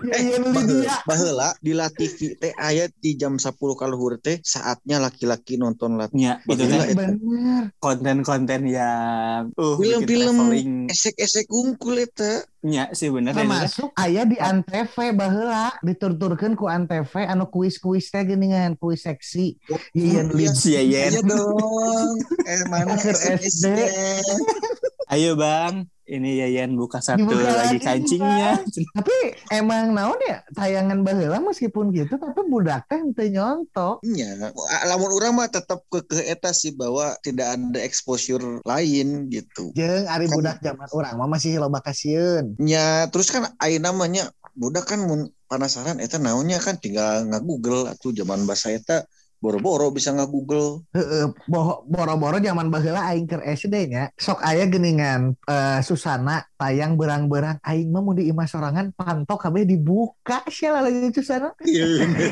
Ya 0.09 0.17
iya 0.17 0.35
nu 0.41 0.49
di 0.53 0.63
dia. 0.81 0.95
Baheula 1.05 1.49
di 1.61 1.71
La 1.77 1.87
TV 1.89 2.33
teh 2.35 2.53
aya 2.57 2.89
di 2.89 3.13
jam 3.15 3.37
10 3.37 3.53
kaluhur 3.53 4.17
teh 4.17 4.41
saatnya 4.41 4.97
laki-laki 4.97 5.55
nonton 5.61 5.95
La 5.97 6.09
nya 6.13 6.41
itu 6.49 6.63
Baheula 6.65 6.85
teh 6.85 6.93
eta. 6.93 7.07
Bener. 7.13 7.63
konten-konten 7.77 8.61
yang 8.67 9.53
uh 9.55 9.75
Film-film 9.77 10.37
esek-esek 10.89 11.47
unggul 11.49 12.05
eta. 12.05 12.45
nya 12.61 12.93
sih 12.93 13.09
bener 13.09 13.33
ya, 13.33 13.41
Termasuk 13.41 13.89
aya 13.97 14.21
di 14.21 14.37
Antv 14.37 14.93
baheula 15.17 15.73
diturturkeun 15.81 16.53
ku 16.53 16.69
Antv 16.69 17.09
anu 17.25 17.49
kuis-kuis 17.49 18.13
teh 18.13 18.21
geuningan 18.21 18.77
kuis 18.77 19.09
seksi. 19.09 19.57
Iya 19.97 20.29
Iya. 20.29 20.53
Si 20.53 20.77
Yayen. 20.77 21.09
Iya 21.17 21.21
dong. 21.25 22.15
Eh 22.45 22.61
mana. 22.69 22.93
SD. 23.01 23.65
ayo 25.11 25.35
bang 25.35 25.83
ini 26.11 26.43
Yayan 26.43 26.75
buka 26.75 26.99
satu 26.99 27.23
Dibuka 27.23 27.47
lagi 27.47 27.79
lagi, 27.79 27.79
kancingnya 27.79 28.59
Tapi 28.99 29.15
emang 29.55 29.95
naon 29.95 30.19
ya 30.27 30.43
tayangan 30.51 31.07
baheula 31.07 31.39
meskipun 31.39 31.95
gitu 31.95 32.19
tapi 32.19 32.43
budak 32.51 32.83
teh 32.91 32.99
teu 33.15 33.31
nyontok. 33.31 34.03
Iya, 34.03 34.51
lamun 34.91 35.11
urang 35.15 35.39
mah 35.39 35.47
tetap 35.47 35.87
ke 35.87 36.03
ke 36.03 36.19
eta 36.27 36.51
sih 36.51 36.75
bahwa 36.75 37.15
tidak 37.23 37.55
ada 37.55 37.79
exposure 37.79 38.59
lain 38.67 39.31
gitu. 39.31 39.71
Jeung 39.71 40.05
ari 40.11 40.27
Kan- 40.27 40.35
budak 40.35 40.57
zaman 40.59 40.87
urang 40.91 41.15
mah 41.15 41.29
masih 41.31 41.55
loba 41.63 41.79
kasieun. 41.79 42.59
Ya, 42.59 43.07
terus 43.07 43.31
kan 43.31 43.47
ai 43.63 43.79
namanya 43.79 44.27
budak 44.51 44.91
kan 44.91 44.99
mun 44.99 45.31
penasaran 45.47 46.03
eta 46.03 46.19
naonnya 46.19 46.59
kan 46.59 46.75
tinggal 46.75 47.23
nggak 47.27 47.43
Google 47.43 47.87
atau 47.87 48.11
zaman 48.11 48.43
bahasa 48.43 48.71
eta 48.75 49.07
boro-boro 49.41 49.89
bisa 49.89 50.13
nggak 50.13 50.29
Google 50.29 50.85
boro-boro 51.83 52.37
zaman 52.37 52.69
baheula 52.69 53.09
aing 53.09 53.25
keur 53.25 53.41
SD 53.41 53.89
nya 53.89 54.13
sok 54.15 54.39
aya 54.41 54.69
geningan 54.69 55.33
eh, 55.43 55.79
Susana 55.81 56.45
tayang 56.55 56.93
berang-berang 56.95 57.57
aing 57.65 57.89
mah 57.89 57.99
mun 57.99 58.15
di 58.15 58.29
imah 58.29 58.45
sorangan 58.45 58.93
pantok 58.93 59.41
kabeh 59.41 59.65
dibuka 59.65 60.45
sia 60.47 60.77
lagi 60.77 61.09
Susana 61.09 61.51
Iya 61.61 62.05
bener. 62.05 62.31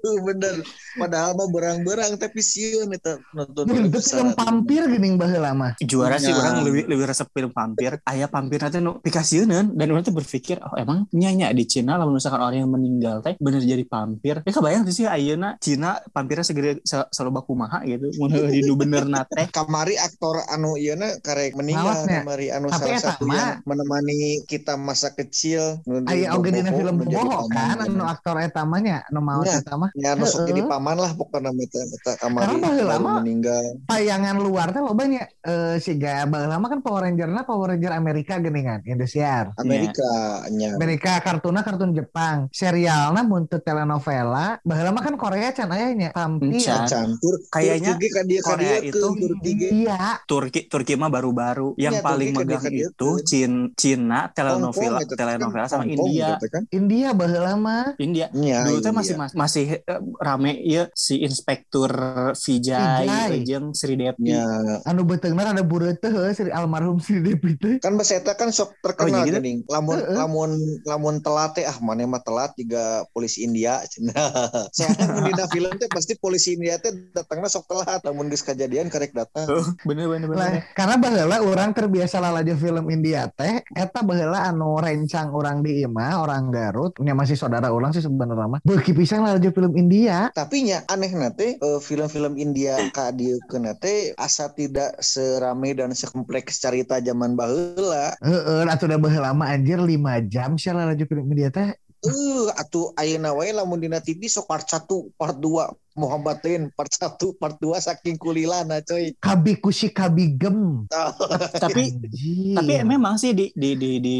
bener. 0.32 0.54
Padahal 0.96 1.36
mah 1.36 1.48
berang-berang 1.52 2.16
tapi 2.16 2.40
sieun 2.40 2.88
eta 2.90 3.20
nonton 3.36 3.68
bentuk 3.68 4.00
film 4.00 4.32
pampir 4.32 4.88
gening 4.88 5.20
baheula 5.20 5.52
mah 5.52 5.72
juara 5.78 6.16
sih 6.16 6.30
Ya. 6.30 6.38
orang 6.38 6.62
lebih 6.62 6.86
lebih 6.86 7.04
resep 7.10 7.26
film 7.34 7.50
vampir 7.50 7.98
ayah 8.06 8.30
vampir 8.30 8.62
nanti 8.62 8.78
nu 8.78 9.02
pikasieun 9.02 9.50
dan 9.74 9.86
orang 9.90 10.06
tuh 10.06 10.14
berpikir 10.14 10.62
oh 10.62 10.78
emang 10.78 11.10
nyanya 11.10 11.50
di 11.50 11.66
Cina 11.66 11.98
lamun 11.98 12.16
misalkan 12.16 12.38
orang 12.38 12.62
yang 12.62 12.70
meninggal 12.70 13.18
teh 13.18 13.34
bener 13.36 13.58
jadi 13.58 13.82
vampir 13.82 14.40
ya 14.40 14.52
kebayang 14.54 14.86
sih 14.86 15.10
ayeuna 15.10 15.58
Cina 15.58 15.98
vampirnya 16.30 16.46
segede 16.46 16.72
sa- 16.86 17.10
saloba 17.10 17.42
kumaha 17.42 17.82
gitu. 17.82 18.06
Mun 18.22 18.30
nu 18.38 18.74
bener 18.78 19.02
nate 19.02 19.50
kamari 19.50 19.98
aktor 19.98 20.38
anu 20.46 20.78
ieu 20.78 20.94
karek 21.18 21.58
meninggal 21.58 22.06
Ngawatnya. 22.06 22.20
kamari 22.22 22.46
anu 22.54 22.66
Tapi 22.70 22.78
salah 22.86 23.02
satu 23.02 23.24
yang 23.26 23.58
menemani 23.66 24.46
kita 24.46 24.78
masa 24.78 25.10
kecil 25.10 25.82
aya 26.06 26.38
oge 26.38 26.54
dina 26.54 26.70
film 26.70 27.02
boho 27.02 27.50
kan 27.50 27.82
anu 27.82 28.06
aktor 28.06 28.38
eta 28.38 28.62
mah 28.62 28.78
nya 28.78 29.02
nu 29.10 29.18
maot 29.18 29.42
Ya. 29.42 29.58
eta 29.58 29.74
mah. 29.74 29.90
ya 29.96 30.14
nu 30.14 30.22
sok 30.22 30.46
jadi 30.46 30.62
paman 30.62 30.94
lah 30.94 31.10
pokoknya 31.18 31.50
eta 31.50 31.80
eta 31.82 32.12
kamari 32.20 32.54
mah 32.62 33.18
meninggal. 33.18 33.64
tayangan 33.90 34.36
luar 34.38 34.70
teh 34.70 34.78
loba 34.78 35.02
nya 35.10 35.26
eh 35.42 35.82
siga 35.82 36.28
baheula 36.30 36.62
mah 36.62 36.70
kan 36.70 36.78
Power 36.80 37.02
Ranger-na 37.02 37.42
Power 37.42 37.74
Ranger 37.74 37.90
Amerika 37.90 38.38
geningan 38.38 38.84
Indosiar. 38.86 39.50
Amerika 39.58 40.46
nya. 40.52 40.76
Amerika 40.78 41.18
kartuna 41.18 41.64
kartun 41.64 41.90
Jepang. 41.90 42.46
Serialna 42.52 43.24
mun 43.24 43.48
telenovela 43.48 44.60
baheula 44.62 44.92
mah 44.92 45.02
kan 45.02 45.16
Korea 45.16 45.50
can 45.50 45.72
aya 45.72 45.90
nya 45.90 46.08
Tampi 46.20 46.46
Encan. 46.52 46.84
campur 46.84 47.34
Kayaknya 47.48 47.92
Turki 47.92 48.08
ka 48.08 48.22
dia 48.22 48.40
ka 48.40 48.48
Korea 48.50 48.68
dia 48.76 48.78
itu 48.84 49.06
Turki 49.10 49.50
iya 49.72 50.00
Turki 50.22 50.60
Turki 50.66 50.92
mah 50.94 51.08
baru-baru 51.08 51.72
yang 51.76 51.92
Iya, 51.92 52.02
paling 52.02 52.28
Turki 52.28 52.38
megang 52.38 52.60
kadek-kadek 52.60 52.86
itu 52.86 52.94
tuh. 52.94 53.14
Cin 53.22 53.52
Cina 53.72 54.20
telenovela 54.28 54.68
Hong 54.98 55.00
Kong 55.00 55.00
eta 55.00 55.08
teh 55.08 55.18
telenovela 55.18 55.66
sama 55.66 55.82
Hong 55.82 55.92
Kong 55.94 56.06
India 56.06 56.28
eta 56.30 56.46
kan. 56.46 56.62
India 56.70 57.08
baheula 57.10 57.54
mah 57.54 57.84
India 57.96 58.26
Nya, 58.32 58.58
dulu 58.62 58.78
India. 58.78 58.92
masih 58.92 59.14
masih 59.32 59.66
eh, 59.78 60.00
rame 60.18 60.52
ya 60.60 60.86
si 60.92 61.20
inspektur 61.20 61.90
Vijay 62.36 63.06
Vijay. 63.06 63.32
jeung 63.42 63.72
Sri 63.72 63.94
Devi 63.94 64.20
Nya. 64.26 64.44
anu 64.82 65.02
beteungna 65.02 65.48
ada 65.48 65.62
bureuteuh 65.62 66.10
heuh 66.10 66.30
Sri 66.30 66.50
almarhum 66.50 66.98
Sri 66.98 67.18
Devi 67.18 67.54
teh 67.54 67.74
kan 67.78 67.94
bahasa 67.94 68.16
eta 68.16 68.34
kan 68.34 68.50
sok 68.50 68.72
Oh, 68.72 68.86
terkenal 68.86 69.12
iya 69.18 69.26
gitu? 69.26 69.36
geuning 69.36 69.58
lamun 69.66 69.96
Heeh. 69.96 70.16
lamun 70.16 70.50
lamun 70.84 71.14
telat 71.18 71.52
teh 71.52 71.62
ah 71.62 71.76
mana 71.80 72.06
mah 72.06 72.20
telat 72.20 72.54
juga 72.54 72.82
polisi 73.10 73.42
India 73.42 73.80
cenah 73.82 74.30
soalnya 74.72 75.06
dina 75.22 75.44
film 75.46 75.70
teh 75.74 75.86
pasti 75.86 76.09
polisi 76.18 76.58
India 76.58 76.80
teh 76.80 76.90
datangna 77.12 77.46
sok 77.46 77.70
telat 77.70 78.00
lamun 78.02 78.32
geus 78.32 78.42
kejadian 78.42 78.88
karek 78.90 79.14
datang. 79.14 79.46
Oh, 79.46 79.66
bener 79.86 80.10
bener 80.10 80.26
bener. 80.26 80.40
Lah, 80.40 80.50
karena 80.74 80.96
baheula 80.98 81.38
orang 81.44 81.70
terbiasa 81.76 82.18
lalajo 82.18 82.56
film 82.56 82.90
India 82.90 83.30
teh 83.30 83.62
eta 83.76 84.00
baheula 84.02 84.50
anu 84.50 84.80
rencang 84.80 85.30
orang 85.30 85.62
di 85.62 85.84
imah 85.84 86.22
orang 86.22 86.50
Garut 86.50 86.96
nya 86.98 87.14
masih 87.14 87.38
saudara 87.38 87.70
orang 87.70 87.94
sih 87.94 88.02
sebenarnya 88.02 88.46
mah. 88.48 88.60
Beuki 88.66 88.96
pisan 88.96 89.22
lalajo 89.22 89.52
film 89.54 89.76
India. 89.78 90.32
Tapi 90.34 90.66
nya 90.66 90.82
aneh 90.90 91.12
nate 91.14 91.60
film-film 91.60 92.34
India 92.40 92.78
ka 92.90 93.12
dieu 93.14 93.38
teh 93.78 94.14
asa 94.18 94.50
tidak 94.54 94.98
serame 94.98 95.76
dan 95.76 95.92
sekompleks 95.92 96.58
cerita 96.58 96.98
zaman 96.98 97.36
baheula. 97.38 98.16
Heeh 98.24 98.66
atuh 98.70 98.86
da 98.86 98.96
baheula 98.96 99.34
mah 99.34 99.50
anjir 99.50 99.82
5 99.82 100.30
jam 100.30 100.54
sia 100.54 100.72
lalajo 100.72 101.04
film 101.10 101.26
India 101.34 101.50
teh 101.50 101.74
eh 102.00 102.48
atuh 102.56 102.96
ayeuna 102.96 103.36
wae 103.36 103.52
lamun 103.52 103.76
dina 103.76 104.00
TV 104.00 104.24
sok 104.24 104.48
part 104.48 104.64
1 104.64 104.88
part 105.20 105.36
2 105.36 106.00
Muhammadin 106.00 106.72
part 106.72 106.88
1 106.88 107.36
part 107.36 107.56
2 107.60 107.76
saking 107.76 108.16
kulilana 108.16 108.80
coy. 108.80 109.12
Kabi 109.20 109.60
kusi 109.60 109.92
kabigem 109.92 110.88
tapi 111.62 111.92
Anjir. 111.92 112.56
tapi 112.56 112.72
memang 112.88 113.20
sih 113.20 113.36
di 113.36 113.52
di 113.52 113.76
di, 113.76 113.90
di 114.00 114.18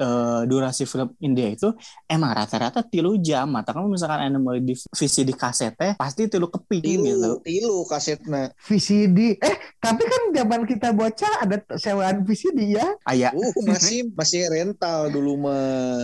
eh, 0.00 0.42
durasi 0.48 0.88
film 0.88 1.12
India 1.20 1.52
itu 1.52 1.68
emang 2.08 2.32
rata-rata 2.32 2.80
tilu 2.80 3.20
jam. 3.20 3.52
Mata 3.52 3.76
kamu 3.76 3.92
misalkan 3.92 4.26
anda 4.26 4.40
mau 4.40 4.56
di 4.56 4.72
visi 4.72 5.22
di 5.22 5.34
kaset 5.36 5.76
teh 5.76 5.92
pasti 6.00 6.26
tilu 6.26 6.48
keping 6.48 6.80
gitu. 6.80 7.04
tilu 7.04 7.30
tilu 7.44 7.76
kasetna 7.84 8.50
VCD 8.64 9.36
eh 9.38 9.56
tapi 9.76 10.02
kan 10.08 10.22
zaman 10.32 10.60
kita 10.64 10.96
bocah 10.96 11.44
ada 11.44 11.56
sewaan 11.76 12.24
VCD 12.24 12.80
ya. 12.80 12.86
Ayah 13.04 13.30
Uh 13.36 13.52
masih 13.68 14.08
masih 14.16 14.48
rental 14.48 15.12
dulu 15.12 15.46
mah. 15.46 16.02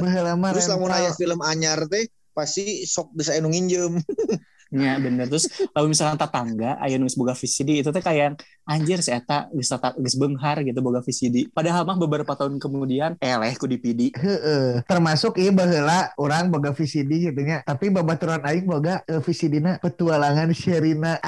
Terus 0.53 0.69
lamun 0.69 0.93
aya 0.93 1.11
film 1.17 1.41
anyar 1.43 1.89
teh 1.89 2.07
pasti 2.37 2.85
sok 2.85 3.17
bisa 3.17 3.33
anu 3.33 3.49
nginjem. 3.49 3.97
Ya 4.75 4.99
bener. 4.99 5.31
Terus 5.31 5.47
kalau 5.71 5.87
misalkan 5.87 6.19
tetangga 6.19 6.79
aya 6.83 6.99
nulis 6.99 7.15
boga 7.15 7.35
VCD 7.39 7.85
itu 7.85 7.91
teh 7.95 8.03
kayak 8.03 8.41
anjir 8.67 8.99
si 8.99 9.15
eta 9.15 9.47
geus 9.55 9.71
geus 9.71 10.17
beunghar 10.19 10.59
gitu 10.67 10.83
boga 10.83 10.99
VCD 10.99 11.55
padahal 11.55 11.87
mah 11.87 11.95
beberapa 11.95 12.35
tahun 12.35 12.59
kemudian 12.59 13.15
eleh 13.23 13.55
ku 13.55 13.71
Heeh. 13.71 14.83
termasuk 14.83 15.39
iya 15.39 15.55
baheula 15.55 16.11
orang 16.19 16.51
boga 16.51 16.75
VCD 16.75 17.31
gitu 17.31 17.41
nya. 17.47 17.63
Tapi 17.63 17.93
babaturan 17.93 18.43
aing 18.43 18.67
boga 18.67 19.07
eh, 19.07 19.23
VCD-na 19.23 19.79
petualangan 19.79 20.51
Sherina. 20.51 21.21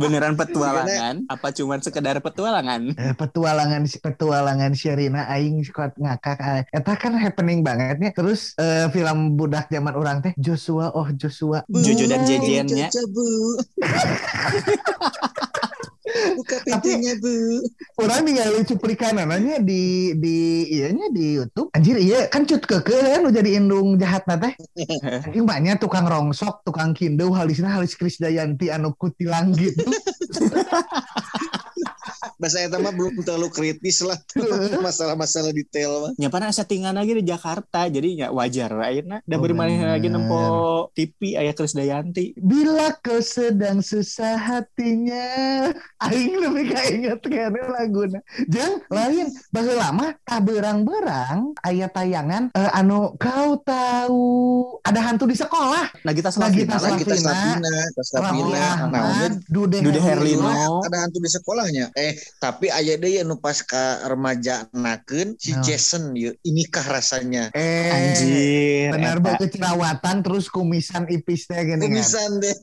Beneran 0.00 0.36
petualangan? 0.36 1.26
Apa 1.28 1.50
cuman 1.52 1.80
sekedar 1.82 2.20
petualangan? 2.20 2.94
Eh, 2.96 3.14
petualangan 3.16 3.82
petualangan 3.88 4.72
Sherina 4.76 5.26
aing 5.32 5.64
kuat 5.72 5.96
ngakak 5.96 6.38
ah. 6.40 6.62
eta 6.68 6.92
kan 6.96 7.16
happening 7.16 7.60
banget 7.60 7.98
nya. 8.00 8.10
Terus 8.14 8.56
eh, 8.56 8.88
film 8.92 9.36
budak 9.36 9.68
zaman 9.68 9.94
orang 9.94 10.22
teh 10.22 10.32
Joshua 10.38 10.92
oh 10.96 11.08
Joshua 11.12 11.60
Jojo 11.68 12.08
dan 12.08 12.24
Jejennya. 12.24 12.88
Caca, 12.88 13.02
Bu. 13.12 13.28
Buka 16.06 16.56
pintunya 16.64 17.18
bu. 17.18 17.60
orang 18.00 18.24
ningali 18.24 18.62
cuplikan 18.62 19.18
nanya 19.18 19.60
di 19.60 20.14
di 20.16 20.64
iyanya 20.70 21.10
di 21.10 21.36
YouTube 21.36 21.68
anjir 21.74 21.98
iya 21.98 22.30
kan 22.30 22.46
cut 22.46 22.62
keke 22.62 22.94
kan 22.94 23.26
udah 23.26 23.34
jadi 23.34 23.60
indung 23.60 23.98
jahat 24.00 24.22
teh 24.24 24.54
anjing 25.26 25.44
banyak 25.44 25.76
tukang 25.82 26.06
rongsok 26.06 26.62
tukang 26.62 26.94
kindu 26.94 27.34
halisna 27.34 27.74
halis 27.74 27.98
Krisdayanti 27.98 28.70
anu 28.70 28.94
kutilang 28.94 29.52
gitu 29.52 29.82
Bahasa 32.36 32.60
eta 32.60 32.76
mah 32.76 32.92
belum 32.92 33.24
terlalu 33.24 33.48
kritis 33.48 34.04
lah. 34.04 34.16
Masalah-masalah 34.86 35.50
detail 35.50 35.90
mah. 36.04 36.12
Ya 36.20 36.28
pana 36.28 36.52
settingan 36.52 36.92
lagi 36.92 37.16
di 37.16 37.24
Jakarta 37.24 37.88
jadi 37.88 38.08
ya 38.12 38.28
wajar 38.28 38.70
lah 38.72 38.88
ayeuna 38.88 39.18
da 39.24 39.36
Oh, 39.36 39.40
beri 39.40 39.52
maneh 39.52 39.76
lagi 39.80 40.08
nempo 40.08 40.40
TV 40.92 41.36
aya 41.36 41.52
Krisdayanti 41.52 42.36
Bila 42.36 42.92
kau 43.00 43.20
sedang 43.20 43.80
susah 43.80 44.36
hatinya 44.36 45.68
Aing 46.00 46.36
lebih 46.36 46.72
kainget 46.72 47.20
kayaknya 47.20 47.64
laguna. 47.68 48.20
Jeng 48.48 48.80
lain 48.88 49.26
Baheula 49.48 49.88
lama 49.88 50.06
tak 50.24 50.40
berang-berang 50.44 51.52
Ayat 51.60 51.92
tayangan 51.92 52.48
eh, 52.52 52.70
Anu 52.72 53.12
kau 53.16 53.60
tahu 53.60 54.24
Ada 54.84 55.00
hantu 55.04 55.28
di 55.28 55.36
sekolah. 55.36 55.92
Nagita 56.02 56.32
Nagita 56.32 56.76
Slavina 56.76 56.76
Lagi 56.76 57.04
kita 57.04 57.14
Slavina. 57.16 57.56
Slavina, 57.60 57.72
kita 57.92 58.02
Raffi 58.16 58.40
Slavina. 58.40 58.60
Ahmad 58.76 58.92
Nah, 58.96 59.36
Dude, 59.46 59.78
Dude 59.80 60.00
Herlino. 60.00 60.48
Herlino. 60.48 60.80
Ada 60.82 60.96
hantu 61.06 61.18
di 61.20 61.30
sekolahnya. 61.30 61.86
Eh, 61.94 62.12
tapi 62.42 62.68
aya 62.68 62.94
deui 63.00 63.18
anu 63.18 63.38
pas 63.40 63.58
ka 63.62 64.06
remaja 64.06 64.68
nakeun 64.74 65.34
si 65.40 65.52
Nah. 65.56 65.62
Jason 65.64 66.12
yeuh. 66.12 66.36
Inikah 66.44 66.84
rasanya? 66.84 67.48
Eh 67.56 67.88
anjir 67.88 68.92
Benar 68.92 69.18
eta. 69.18 69.24
banget 69.24 69.50
cerawatan 69.56 70.16
Terus 70.20 70.46
kumisan 70.52 71.08
ipisnya 71.08 71.64
gini 71.64 71.80
kan 71.80 71.88
Kumisan 71.88 72.30
deh. 72.44 72.56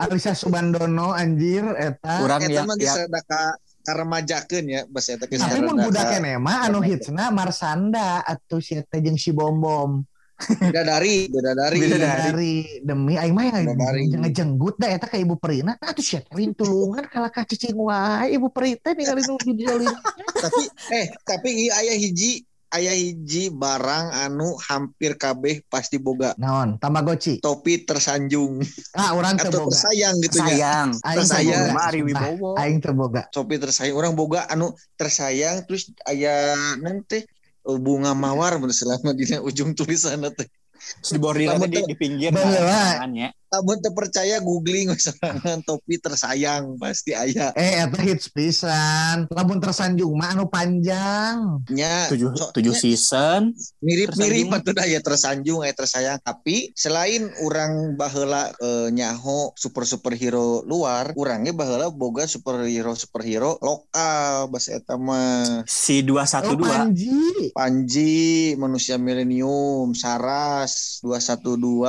Alisa 0.00 0.32
Subandono 0.32 1.12
anjir 1.12 1.64
Eta 1.76 2.24
Urang 2.24 2.40
Eta 2.48 2.52
ya, 2.52 2.62
mah 2.64 2.76
ya 2.76 2.80
geus 2.80 2.96
rada 3.04 3.20
ka 3.28 3.42
karemajakeun 3.80 4.66
ya, 4.68 4.80
bahasa 4.88 5.16
eta 5.16 5.24
geus 5.28 5.40
Tapi 5.40 5.60
mun 5.60 5.76
budak 5.80 6.04
kene 6.16 6.40
mah 6.40 6.68
anu 6.68 6.80
hitsna 6.80 7.28
Marsanda 7.32 8.24
atuh 8.24 8.60
si 8.60 8.76
eta 8.76 8.96
jeung 9.00 9.20
si 9.20 9.32
Bom 9.32 9.60
Bom. 9.60 10.04
Bidadari, 10.40 11.28
bidadari. 11.28 11.78
Bidadari. 11.78 12.30
dari. 12.32 12.56
Demi 12.80 13.14
aing 13.20 13.34
mah 13.36 13.44
yang 13.48 13.76
ngejenggut 14.24 14.80
da 14.80 14.88
eta 14.88 15.06
ka 15.06 15.20
ibu 15.20 15.36
Perina 15.36 15.76
atuh 15.76 16.04
sia 16.04 16.24
rin 16.32 16.56
tulungan 16.56 17.04
kala 17.12 17.28
ka 17.28 17.44
cicing 17.44 17.76
wae 17.76 18.32
ibu 18.32 18.48
Perina 18.48 18.96
ningali 18.96 19.22
nu 19.28 19.36
dijolin 19.36 19.92
tapi 20.40 20.62
eh 20.94 21.06
tapi 21.22 21.48
ieu 21.68 21.72
aya 21.74 21.94
hiji 21.96 22.44
aya 22.70 22.94
hiji 22.94 23.50
barang 23.50 24.14
anu 24.14 24.54
hampir 24.70 25.18
kabeh 25.18 25.66
pasti 25.66 25.98
boga. 25.98 26.38
Naon? 26.38 26.78
Tamagotchi 26.78 27.42
topi 27.42 27.82
tersanjung. 27.82 28.62
Ah 28.94 29.10
urang 29.18 29.34
teu 29.36 29.50
boga 29.50 29.74
tersayang 29.74 30.14
gitu 30.22 30.38
ya. 30.38 30.46
Sayang 30.46 30.88
Aing 31.02 31.18
tersayang. 31.18 31.66
teu 31.66 31.74
boga, 31.74 31.82
Ari 31.90 32.00
sumpah. 32.00 32.22
Wibowo. 32.30 32.50
Aing 32.56 32.78
teu 32.78 32.94
boga 32.94 33.22
topi 33.34 33.54
tersayang. 33.58 33.94
Orang 33.98 34.14
boga 34.14 34.46
anu 34.46 34.70
tersayang 34.94 35.66
terus 35.66 35.90
aya 36.06 36.54
nanti 36.78 37.26
bunga 37.64 38.16
mawar 38.16 38.56
bener 38.56 38.74
selama 38.74 39.12
di 39.12 39.24
ujung 39.40 39.76
tulisan 39.76 40.20
teh 40.32 40.48
Terus 40.80 41.12
di 41.12 41.44
Lamun 41.44 41.68
di, 41.68 41.80
di 41.84 41.96
pinggir 41.96 42.32
Baheula. 42.32 43.04
Lamun 43.50 43.82
terpercaya 43.82 44.38
googling 44.38 44.94
sorangan 44.96 45.58
topi 45.62 45.98
tersayang 45.98 46.78
pasti 46.78 47.12
ayah. 47.12 47.50
Eh 47.54 47.82
eta 47.82 47.98
hits 47.98 48.30
pisan. 48.30 49.26
Lamun 49.28 49.58
tersanjung 49.58 50.14
mah 50.14 50.32
anu 50.32 50.46
panjang. 50.46 51.58
Nya 51.66 52.06
tujuh 52.06 52.30
so- 52.32 52.50
tujuh 52.50 52.70
season 52.72 53.50
mirip-mirip 53.80 54.48
atuh 54.50 54.74
aya 54.78 55.00
tersanjung 55.00 55.60
aya 55.60 55.72
tersayang 55.72 56.18
tapi 56.20 56.70
selain 56.72 57.26
orang 57.40 57.94
baheula 57.94 58.54
eh, 58.54 58.88
nyaho 58.90 59.50
super 59.54 59.82
superhero 59.82 60.62
luar 60.62 61.10
urangnya 61.14 61.50
baheula 61.50 61.90
boga 61.90 62.24
superhero 62.24 62.94
superhero 62.94 63.58
lokal 63.58 64.46
bahasa 64.46 64.78
eta 64.78 64.94
mah 64.94 65.64
si 65.66 66.00
dua 66.00 66.22
satu 66.24 66.48
Oh, 66.50 66.58
dua 66.58 66.86
Panji. 66.86 67.50
Panji 67.50 68.18
manusia 68.54 68.94
milenium 68.94 69.90
Saras 69.92 70.98
212 71.02 71.86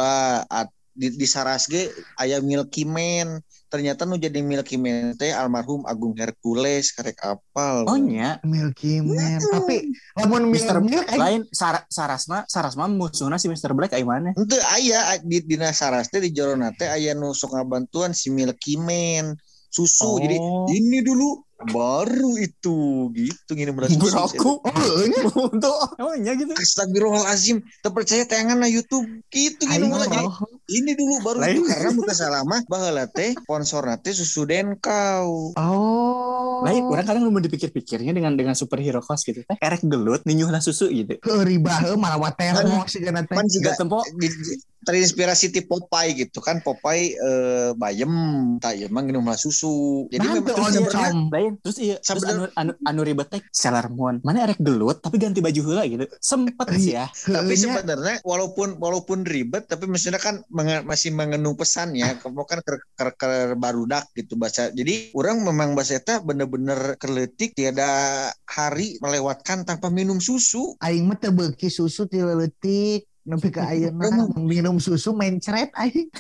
At- 0.48 0.74
di, 1.02 1.18
di 1.18 1.26
Saras 1.26 1.66
ge 1.66 1.90
aya 2.22 2.38
Milky 2.38 2.86
Man 2.86 3.42
ternyata 3.74 4.06
nu 4.06 4.22
jadi 4.22 4.44
Milky 4.46 4.78
Man 4.78 5.18
teh 5.18 5.34
almarhum 5.34 5.82
Agung 5.90 6.14
Hercules 6.14 6.94
karek 6.94 7.18
apal 7.26 7.90
oh 7.90 7.98
nya 7.98 8.38
Milky 8.46 9.02
Man. 9.02 9.42
Tapi 9.42 9.90
lamun 10.22 10.54
Milk 10.54 10.62
Mr. 10.62 10.78
Milk 10.78 11.08
lain 11.10 11.42
Sar 11.50 11.90
Sarasma 11.90 12.46
Sarasma 12.46 12.86
musuhna 12.86 13.42
si 13.42 13.50
Mr. 13.50 13.74
Black 13.74 13.98
ai 13.98 14.06
mana 14.06 14.36
Ente 14.38 14.62
aya 14.70 15.18
di 15.26 15.42
dina 15.42 15.74
Saras 15.74 16.14
teh 16.14 16.22
di 16.22 16.30
Jorona 16.30 16.70
teh 16.78 16.86
aya 16.86 17.18
nu 17.18 17.34
sok 17.34 17.58
ngabantuan 17.58 18.14
si 18.14 18.30
Milky 18.30 18.78
Man 18.78 19.34
susu 19.72 20.20
jadi 20.20 20.36
Oh. 20.38 20.68
ini 20.68 21.00
dulu 21.00 21.48
baru 21.70 22.32
itu 22.42 23.10
gitu 23.14 23.52
gini 23.54 23.70
beras 23.70 23.94
susu 23.94 24.10
Beraku 24.10 24.52
Oh, 24.66 25.06
nya. 25.06 25.22
untuk. 25.52 25.76
Oh 26.02 26.14
nya 26.18 26.34
gitu? 26.34 26.52
Astagfirullahalazim 26.58 27.62
terpercaya 27.86 28.26
tayangan 28.26 28.58
na 28.58 28.68
YouTube. 28.68 29.06
Gitu 29.30 29.62
gini 29.62 29.86
Aing 29.86 29.92
mulai 29.94 30.10
jadi 30.10 30.28
ini 30.72 30.92
dulu 30.98 31.14
baru 31.22 31.40
Lain. 31.44 31.54
itu 31.60 31.62
karena 31.68 31.90
muka 31.94 32.14
salama 32.16 32.58
baheula 32.66 33.06
teh 33.12 33.36
sponsor 33.38 33.84
teh 34.02 34.14
susu 34.16 34.48
denkau. 34.48 35.54
Oh. 35.56 36.62
lain 36.62 36.86
orang 36.86 37.06
kadang 37.10 37.26
mau 37.26 37.42
dipikir-pikirnya 37.42 38.14
dengan 38.14 38.38
dengan 38.38 38.54
superhero 38.54 39.02
kos 39.02 39.26
gitu 39.26 39.42
teh. 39.46 39.58
Erek 39.58 39.82
gelut 39.86 40.22
ninyuhna 40.26 40.62
susu 40.62 40.90
gitu. 40.90 41.18
Keuribah 41.22 41.98
malah 41.98 42.18
watermo 42.22 42.86
sih 42.86 43.02
kana 43.02 43.26
teh. 43.26 43.36
kan 43.36 43.88
terinspirasi 44.82 45.54
ti 45.54 45.62
Popeye 45.66 46.18
gitu 46.18 46.42
kan. 46.42 46.62
Popeye 46.62 47.14
eh, 47.18 47.70
bayem 47.78 48.14
tak 48.58 48.78
ya 48.78 48.90
emang 48.90 49.06
minum 49.10 49.26
susu. 49.38 50.06
Jadi 50.10 50.22
Nah, 50.22 50.42
memang 50.42 50.72
sebenarnya 50.72 51.51
lain 51.52 51.60
terus 51.60 51.78
iya 51.84 51.96
terus 52.00 52.24
anu, 52.24 52.48
anu, 52.56 52.72
anu 52.88 53.02
ribet 53.04 53.28
teh 53.28 53.42
Sailor 53.52 53.92
Moon. 53.92 54.24
Mana 54.24 54.48
erek 54.48 54.64
gelut 54.64 55.04
tapi 55.04 55.20
ganti 55.20 55.44
baju 55.44 55.62
heula 55.68 55.84
gitu. 55.84 56.08
Sempet 56.24 56.68
sih 56.80 56.96
ya 56.96 57.12
tapi 57.12 57.54
sebenarnya 57.60 58.24
walaupun 58.24 58.80
walaupun 58.80 59.28
ribet 59.28 59.68
tapi 59.68 59.92
maksudnya 59.92 60.22
kan 60.22 60.40
menge- 60.48 60.88
masih 60.88 61.12
mengenung 61.12 61.60
pesannya 61.60 62.16
kamu 62.24 62.48
kan 62.48 62.60
ker, 62.64 62.78
ker, 62.96 63.10
ker 63.20 63.34
barudak 63.60 64.08
gitu 64.16 64.40
baca 64.40 64.72
jadi 64.72 65.12
orang 65.18 65.44
memang 65.44 65.76
bahasa 65.76 66.00
eta 66.00 66.24
bener-bener 66.24 66.96
kerletik 66.96 67.52
tiada 67.58 68.32
hari 68.48 68.96
melewatkan 69.04 69.68
tanpa 69.68 69.92
minum 69.92 70.24
susu. 70.24 70.78
Aing 70.80 71.10
mah 71.10 71.20
teu 71.20 71.36
beuki 71.36 71.68
susu 71.68 72.08
ti 72.08 72.22
leutik 72.24 73.10
nepi 73.28 73.50
ka 73.52 73.68
ayeuna. 73.72 74.32
Minum 74.40 74.80
susu 74.80 75.12
mencret 75.12 75.74
aing 75.76 76.08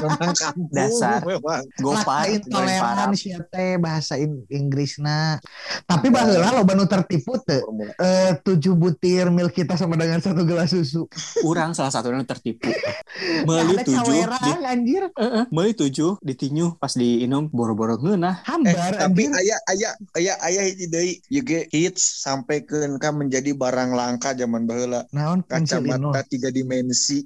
memang 0.00 0.32
kampung 0.40 0.68
Dasar. 0.70 1.20
memang. 1.22 1.62
gopar 1.76 1.98
Laksa 1.98 2.04
goreng 2.06 2.34
intoleran 2.38 2.80
parah. 2.80 3.12
sia 3.14 3.38
teh 3.44 3.72
bahasa 3.76 4.14
in- 4.14 4.46
Inggrisna 4.48 5.38
tapi 5.84 6.08
baheula 6.08 6.52
loba 6.52 6.72
nu 6.72 6.84
tertipu 6.84 7.36
Formula. 7.40 7.92
eh, 7.94 8.32
tujuh 8.38 8.74
butir 8.74 9.28
milk 9.28 9.52
kita 9.52 9.74
sama 9.74 9.94
dengan 9.94 10.18
satu 10.18 10.42
gelas 10.42 10.70
susu. 10.70 11.08
Orang 11.42 11.72
salah 11.72 11.90
satu 11.90 12.08
yang 12.08 12.22
tertipu. 12.22 12.68
Meuli 13.48 13.80
tujuh 13.80 14.24
di, 14.24 14.50
anjir. 14.62 15.02
Heeh, 15.10 15.44
meuli 15.48 15.72
tujuh 15.72 16.20
ditinyu 16.20 16.76
pas 16.76 16.92
diinum 16.92 17.48
boro-boro 17.48 17.96
ngeunah. 17.96 18.42
Eh, 18.42 18.46
hambar 18.46 18.92
tapi 18.96 19.26
anjir. 19.26 19.40
ayah 19.40 19.58
ayah 19.68 19.92
ayah 20.14 20.36
ayah 20.44 20.62
hiji 20.64 20.86
deui 20.86 21.12
juga 21.28 21.64
hits 21.68 22.22
sampai 22.22 22.62
ke 22.62 22.76
menjadi 23.08 23.50
barang 23.52 23.90
langka 23.92 24.32
zaman 24.32 24.64
baheula. 24.64 25.08
Naon 25.10 25.40
kacamata 25.42 26.20
tiga 26.24 26.48
dimensi. 26.48 27.24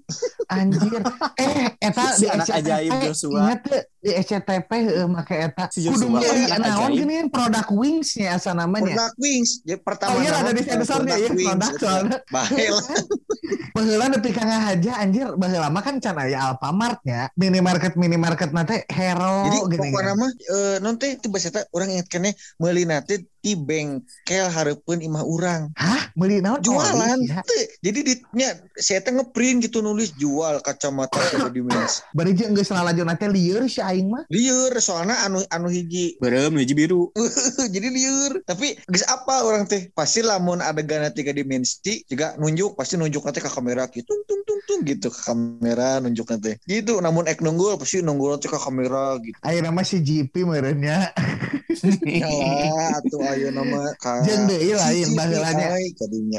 Anjir. 0.48 1.02
Eh 1.35 1.74
eta 1.80 2.12
Si 2.12 2.22
di 2.22 2.26
anak 2.28 2.46
ajaib 2.62 2.92
Joshua. 3.03 3.38
ingat 3.59 3.62
di 4.03 4.11
SCTP 4.11 4.71
heueuh 4.91 5.07
make 5.07 5.31
eta. 5.38 5.71
Si 5.71 5.87
kudu 5.87 6.11
anak 6.19 6.59
naon 6.59 6.91
gini 6.99 7.31
produk 7.31 7.67
wings 7.71 8.19
nya 8.19 8.35
asa 8.35 8.51
namanya. 8.51 8.99
Product 8.99 9.17
Wings 9.23 9.51
jadi 9.62 9.79
pertama 9.79 10.19
Oh 10.19 10.21
iya 10.21 10.35
ada 10.43 10.51
di 10.51 10.62
sensornya 10.67 11.17
ya 11.23 11.31
produk 11.31 11.73
soalnya. 11.79 12.19
Bahel. 12.35 12.75
Baheula 13.75 14.07
nepi 14.12 14.31
ka 14.35 14.43
ngahaja 14.45 14.93
anjir 15.01 15.27
baheula 15.38 15.73
mah 15.73 15.83
kan 15.83 15.97
can 16.03 16.19
aya 16.19 16.53
Alfamart 16.53 17.01
nya 17.07 17.31
minimarket 17.38 17.97
minimarket 17.97 18.51
nate 18.53 18.85
hero 18.91 19.49
Jadi 19.49 19.59
gini 19.79 19.88
pokoknya 19.91 20.15
mah 20.19 20.31
eh, 20.31 20.77
nanti 20.83 21.07
itu 21.17 21.27
bahasa 21.33 21.49
eta 21.49 21.61
orang 21.73 21.88
ingat 21.97 22.09
kene 22.11 22.31
meuli 22.61 22.85
nanti 22.85 23.23
di 23.43 23.59
bengkel 23.59 24.47
hareupeun 24.55 25.03
imah 25.03 25.27
urang. 25.27 25.62
Hah? 25.75 26.15
Meuli 26.15 26.38
naon? 26.38 26.62
Jualan 26.62 27.03
Oh, 27.03 27.19
iya. 27.19 27.43
Teu. 27.43 27.65
jadi 27.83 27.99
di 28.07 28.15
nya 28.38 28.55
saya 28.79 29.03
teh 29.03 29.11
ngeprint 29.11 29.67
gitu 29.67 29.83
nulis 29.83 30.15
jual 30.15 30.62
kacamata 30.62 31.19
tiga 31.35 31.51
dimensi 31.51 32.01
bari 32.15 32.33
jeung 32.33 32.55
geus 32.55 32.71
lalaju 32.71 33.03
nate 33.03 33.27
lieur 33.27 33.67
si 33.67 33.83
aing 33.92 34.09
mah. 34.09 34.24
Liur 34.33 34.72
soalnya 34.81 35.20
anu 35.22 35.44
anu 35.52 35.68
hiji. 35.68 36.16
Berem 36.16 36.57
hiji 36.57 36.72
biru. 36.72 37.12
Jadi 37.74 37.88
liur. 37.92 38.40
Tapi 38.48 38.81
geus 38.88 39.05
apa 39.07 39.44
orang 39.44 39.68
teh? 39.68 39.92
Pasti 39.92 40.24
lamun 40.24 40.64
adegan 40.64 41.05
tiga 41.12 41.31
dimensi 41.31 42.00
juga 42.09 42.33
nunjuk 42.40 42.72
pasti 42.74 42.96
nunjuk 42.96 43.20
nanti 43.22 43.38
ke 43.38 43.50
kamera. 43.52 43.85
Gitu 43.87 44.09
tung 44.09 44.24
tung 44.24 44.40
tung 44.48 44.61
tung 44.64 44.81
gitu 44.83 45.12
ke 45.12 45.20
kamera 45.22 46.00
nunjuk 46.00 46.24
nanti 46.26 46.57
gitu 46.64 46.98
namun 46.98 47.28
ek 47.28 47.44
nunggul 47.44 47.76
pasti 47.76 48.00
nunggul 48.00 48.35
nanti 48.35 48.48
ke 48.48 48.57
kamera 48.57 49.20
gitu. 49.20 49.37
Ayeuna 49.44 49.68
mah 49.68 49.85
si 49.85 50.00
GP 50.00 50.48
meureunnya 50.48 51.12
Yalah, 52.02 53.00
atuh 53.00 53.20
ayo 53.33 53.48
nama 53.48 53.90
ka 53.96 54.20
Jeung 54.22 54.44
deui 54.44 54.76
lain 54.76 55.09
baheulanya. 55.16 55.72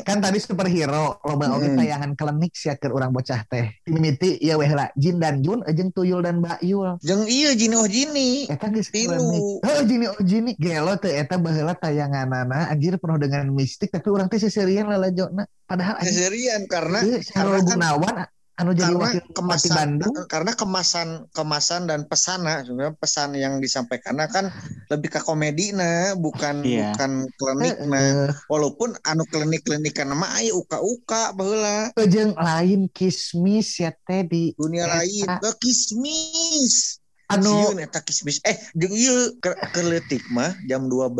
kan 0.05 0.21
tadi 0.21 0.37
superhero 0.37 1.17
loba 1.25 1.49
oge 1.53 1.73
Hmm. 1.73 1.79
tayangan 1.79 2.11
klinik 2.13 2.53
sia 2.53 2.77
keur 2.77 2.93
urang 2.93 3.09
bocah 3.09 3.41
teh. 3.49 3.73
Mimiti 3.89 4.37
ya 4.37 4.59
weh 4.59 4.69
lah 4.69 4.93
Jin 4.93 5.17
dan 5.17 5.41
Jun 5.41 5.65
jeung 5.65 5.89
Tuyul 5.89 6.21
dan 6.21 6.37
Bayul 6.37 7.01
Jeung 7.01 7.25
iya 7.43 7.51
jini 7.53 7.75
oh 7.75 7.85
jini. 7.85 8.29
eta 8.47 8.67
geus 8.67 8.87
Tilu. 8.87 9.11
klinik 9.11 9.43
heuh 9.61 9.81
Jini 9.83 10.05
oh 10.07 10.15
Jini 10.17 10.51
gelo 10.55 10.95
teh 10.95 11.13
eta 11.13 11.35
baheula 11.35 11.75
tayanganana 11.75 12.67
anjir 12.67 12.95
penuh 12.95 13.17
dengan 13.17 13.43
mistik 13.49 13.89
tapi 13.89 14.07
urang 14.07 14.25
teh 14.25 14.37
seserian 14.37 14.87
lalajona 14.87 15.43
padahal 15.63 15.99
anjir 15.99 16.31
Keserian 16.31 16.63
karena 16.65 16.99
Sahrul 17.19 17.27
karena 17.27 17.59
kan- 17.59 17.67
Gunawan 17.67 18.15
anu 18.53 18.69
jadi 18.71 18.85
karena 18.85 19.01
wakil 19.01 19.17
bupati 19.17 19.33
kemasan 19.33 19.73
Bandung 19.73 20.13
karena 20.29 20.51
kemasan 20.53 21.07
kemasan 21.31 21.81
dan 21.83 22.05
pesana 22.05 22.61
sebenarnya 22.61 22.93
pesan 22.95 23.29
yang 23.33 23.57
disampaikan 23.57 24.13
kan 24.29 24.53
lebih 24.87 25.09
ke 25.09 25.19
komedi 25.19 25.73
nah 25.73 26.13
bukan 26.13 26.61
Iya. 26.61 26.93
bukan 26.93 27.11
klinik 27.33 27.75
nah 27.83 28.29
walaupun 28.45 28.93
anu 29.01 29.25
klinik 29.25 29.65
klinikan 29.65 30.05
nama 30.07 30.37
aya 30.37 30.53
uka 30.53 30.77
uka 30.79 31.33
baheula 31.33 31.89
Eh, 31.93 32.05
jeung 32.05 32.37
lain 32.37 32.85
kismis 32.87 33.73
ya 33.75 33.89
teh 33.91 34.21
di 34.21 34.53
dunia 34.53 34.85
Eta. 34.85 34.93
lain 34.95 35.27
Eh, 35.33 35.55
kismis 35.57 37.01
anu 37.37 37.73
kismis. 38.03 38.37
Eh 38.43 38.57
jeung 38.77 38.93
ieu 38.93 39.37
ke 39.39 39.51
keleutik 39.73 40.23
mah 40.29 40.53
jam 40.67 40.85
12 40.87 41.13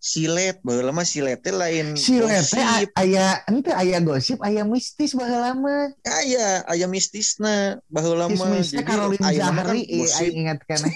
silet 0.00 0.56
baheula 0.64 0.90
mah 0.90 1.06
silet 1.06 1.40
teh 1.40 1.54
lain 1.54 1.94
si 1.94 2.18
teh 2.18 2.26
gosip. 2.26 2.58
aya 2.96 3.42
ente 3.50 3.70
aya 3.74 3.98
gosip 4.00 4.38
aya 4.42 4.62
mistis 4.66 5.14
baheula 5.14 5.54
mah. 5.54 5.92
Aya 6.06 6.64
aya 6.66 6.86
mistisna 6.90 7.78
baheula 7.88 8.30
mah. 8.30 8.34
Kismisnya 8.34 8.82
Caroline 8.82 9.24
aya 9.24 9.50
nama 9.50 9.62
Zahri 9.64 9.82
kan 9.88 10.22
eh, 10.22 10.30
ingat 10.30 10.58
kana 10.66 10.88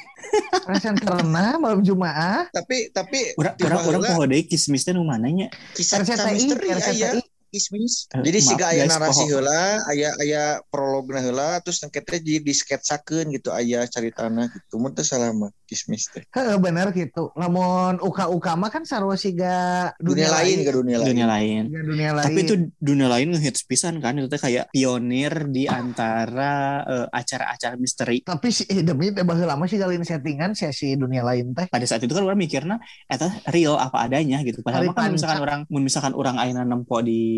Rasan 0.68 0.96
karena 1.00 1.56
malam 1.56 1.80
Jumaah. 1.80 2.52
Tapi 2.52 2.92
tapi 2.92 3.32
orang 3.40 3.54
di 3.56 3.62
orang 3.64 3.82
orang 3.86 4.02
baheula 4.02 4.16
poho 4.16 4.24
deui 4.28 4.44
kismis 4.44 4.84
teh 4.84 4.92
nu 4.92 5.04
mananya 5.06 5.48
kisah 5.74 6.04
misteri 6.04 6.68
aya 6.74 7.18
RCTI 7.48 7.56
kismis 7.58 7.94
Eh, 8.08 8.24
jadi 8.24 8.38
maaf, 8.40 8.48
siga 8.48 8.64
aya 8.72 8.84
narasi 8.88 9.24
poho. 9.24 9.30
heula 9.37 9.62
aya 9.88 10.11
aya 10.20 10.42
prologna 10.68 11.20
heula 11.20 11.61
terus 11.64 11.80
engke 11.84 12.00
teh 12.04 12.20
jadi 12.20 12.40
disketsakeun 12.44 13.32
gitu 13.37 13.52
aya 13.52 13.84
caritana 13.88 14.48
gitu. 14.52 14.80
Mun 14.80 14.92
mah 15.37 15.50
kismis 15.68 16.08
teh. 16.08 16.24
Heeh 16.32 16.56
bener 16.56 16.92
gitu. 16.96 17.32
Lamun 17.37 18.00
uka-uka 18.00 18.56
mah 18.56 18.70
kan 18.72 18.84
sarua 18.88 19.16
siga 19.16 19.92
dunia, 20.00 20.32
lain 20.32 20.64
ke 20.64 20.72
dunia 20.72 20.96
lain. 21.00 21.08
Dunia 21.12 21.26
lain. 21.28 21.62
Siga 21.68 21.82
dunia 21.84 22.11
lain. 22.16 22.26
tapi 22.28 22.40
itu 22.44 22.54
dunia 22.80 23.08
lain 23.08 23.28
ngehits 23.37 23.62
pisan 23.68 24.00
kan 24.00 24.16
itu 24.16 24.28
teh 24.28 24.40
kayak 24.40 24.72
pionir 24.72 25.48
di 25.52 25.68
antara 25.68 26.84
eh, 26.84 27.06
acara-acara 27.12 27.76
misteri. 27.76 28.24
Tapi 28.24 28.48
si 28.48 28.64
eh, 28.68 28.84
demi 28.84 29.12
teh 29.12 29.24
baheula 29.24 29.56
mah 29.56 29.68
siga 29.68 29.88
lain 29.88 30.04
settingan 30.04 30.56
sia 30.56 30.72
si 30.72 30.96
dunia 30.96 31.24
lain 31.24 31.52
teh. 31.52 31.68
Pada 31.68 31.84
saat 31.84 32.00
itu 32.04 32.12
kan 32.12 32.24
orang 32.24 32.40
mikirnya 32.40 32.80
eta 33.08 33.28
real 33.52 33.76
apa 33.76 34.08
adanya 34.08 34.40
gitu. 34.44 34.64
Padahal 34.64 34.92
kan 34.96 35.12
misalkan 35.12 35.40
orang 35.44 35.61
mun 35.68 35.84
misalkan 35.84 36.12
orang 36.16 36.40
ayeuna 36.40 36.64
nempo 36.64 37.00
di 37.04 37.38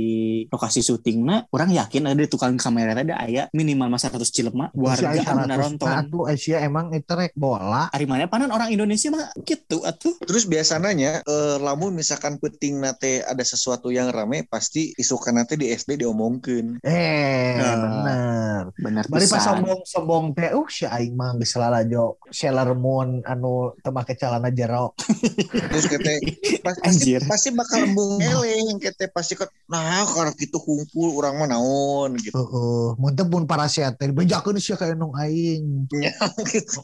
lokasi 0.50 0.80
syutingna 0.84 1.46
orang 1.52 1.70
yakin 1.72 2.10
ada 2.10 2.20
di 2.20 2.30
tukang 2.30 2.56
kamera 2.56 2.92
ada 2.96 3.16
aya 3.20 3.46
minimal 3.54 3.92
masa 3.92 4.10
100 4.12 4.28
cilemma 4.30 4.68
Si 4.70 4.78
warga 4.80 5.20
anu 5.30 5.44
naronton 5.46 5.88
nah, 5.88 6.04
tuh 6.04 6.24
Asia 6.26 6.58
emang 6.60 6.92
itu 6.92 7.12
rek 7.12 7.32
bola 7.36 7.88
ari 7.92 8.04
mana 8.04 8.26
panan 8.26 8.50
orang 8.52 8.72
Indonesia 8.72 9.12
mah 9.12 9.32
gitu 9.44 9.82
atuh. 9.84 10.14
Terus 10.22 10.44
biasanya 10.46 11.22
eh, 11.24 11.56
lamun 11.58 11.94
misalkan 11.94 12.38
peting 12.38 12.80
nate 12.82 13.22
ada 13.24 13.42
sesuatu 13.42 13.88
yang 13.90 14.10
rame 14.10 14.46
pasti 14.46 14.92
isukan 14.96 15.36
nate 15.36 15.56
di 15.56 15.70
SD 15.72 16.04
diomongkeun. 16.04 16.82
Eh, 16.84 17.58
Nah, 17.60 17.74
bener. 19.06 19.12
Bari 19.12 19.26
pas 19.26 19.40
pisan. 19.40 19.46
sombong-sombong 19.60 20.24
teh, 20.36 20.50
uh 20.52 20.68
si 20.68 20.84
aing 20.84 21.14
mah 21.16 21.32
geus 21.38 21.54
lalajo 21.56 22.20
Sailor 22.28 22.76
Moon 22.76 23.24
anu 23.24 23.72
teu 23.80 23.92
make 23.92 24.12
celana 24.14 24.52
jero. 24.52 24.92
Terus 25.72 25.86
kete 25.88 26.14
pas- 26.60 26.76
pasti 26.80 27.16
Anjir. 27.16 27.20
pasti 27.24 27.48
bakal 27.54 27.88
embung 27.88 28.20
eleng 28.20 28.78
kete 28.78 29.08
pasti 29.08 29.34
ke 29.34 29.48
nah 29.70 30.04
kalau 30.04 30.32
gitu 30.36 30.58
kumpul 30.60 31.16
orang 31.16 31.38
mah 31.40 31.48
naon 31.56 32.18
gitu. 32.20 32.34
Heeh, 32.36 32.86
mun 32.98 33.12
teu 33.16 33.24
pun 33.24 33.46
parasehat 33.46 33.96
teh 33.96 34.12
bejakeun 34.12 34.60
sia 34.60 34.76
ka 34.76 34.90
enong 34.90 35.14
aing. 35.16 35.86
Ya, 35.96 36.12
gitu. 36.52 36.80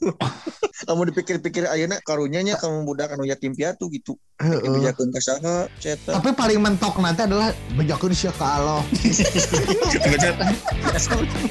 Kamu 0.87 1.09
dipikir-pikir 1.09 1.67
ayeuna 1.67 1.99
karunya 2.05 2.45
nya 2.45 2.55
kamu 2.61 2.85
budak 2.85 3.13
anu 3.13 3.25
yatim 3.25 3.57
piatu 3.57 3.89
gitu. 3.91 4.15
Heeh. 4.39 4.61
Kebijakan 4.61 5.09
ka 5.11 5.21
saha 5.21 5.57
cetak. 5.81 6.21
Tapi 6.21 6.31
paling 6.37 6.61
mentok 6.61 7.01
nanti 7.01 7.25
adalah 7.25 7.51
bejakeun 7.75 8.13
sia 8.13 8.31
ka 8.31 8.61
Allah. 8.61 8.85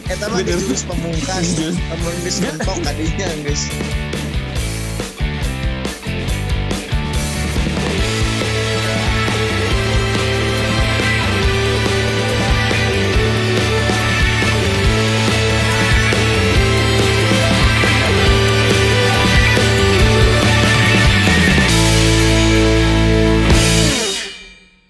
Eta 0.05 0.25
mah 0.29 0.41
geus 0.63 0.83
pamungkas. 0.87 1.59
Kamu 1.59 2.09
geus 2.23 2.37
mentok 2.39 2.77
kadinya 2.83 3.27
geus. 3.43 3.67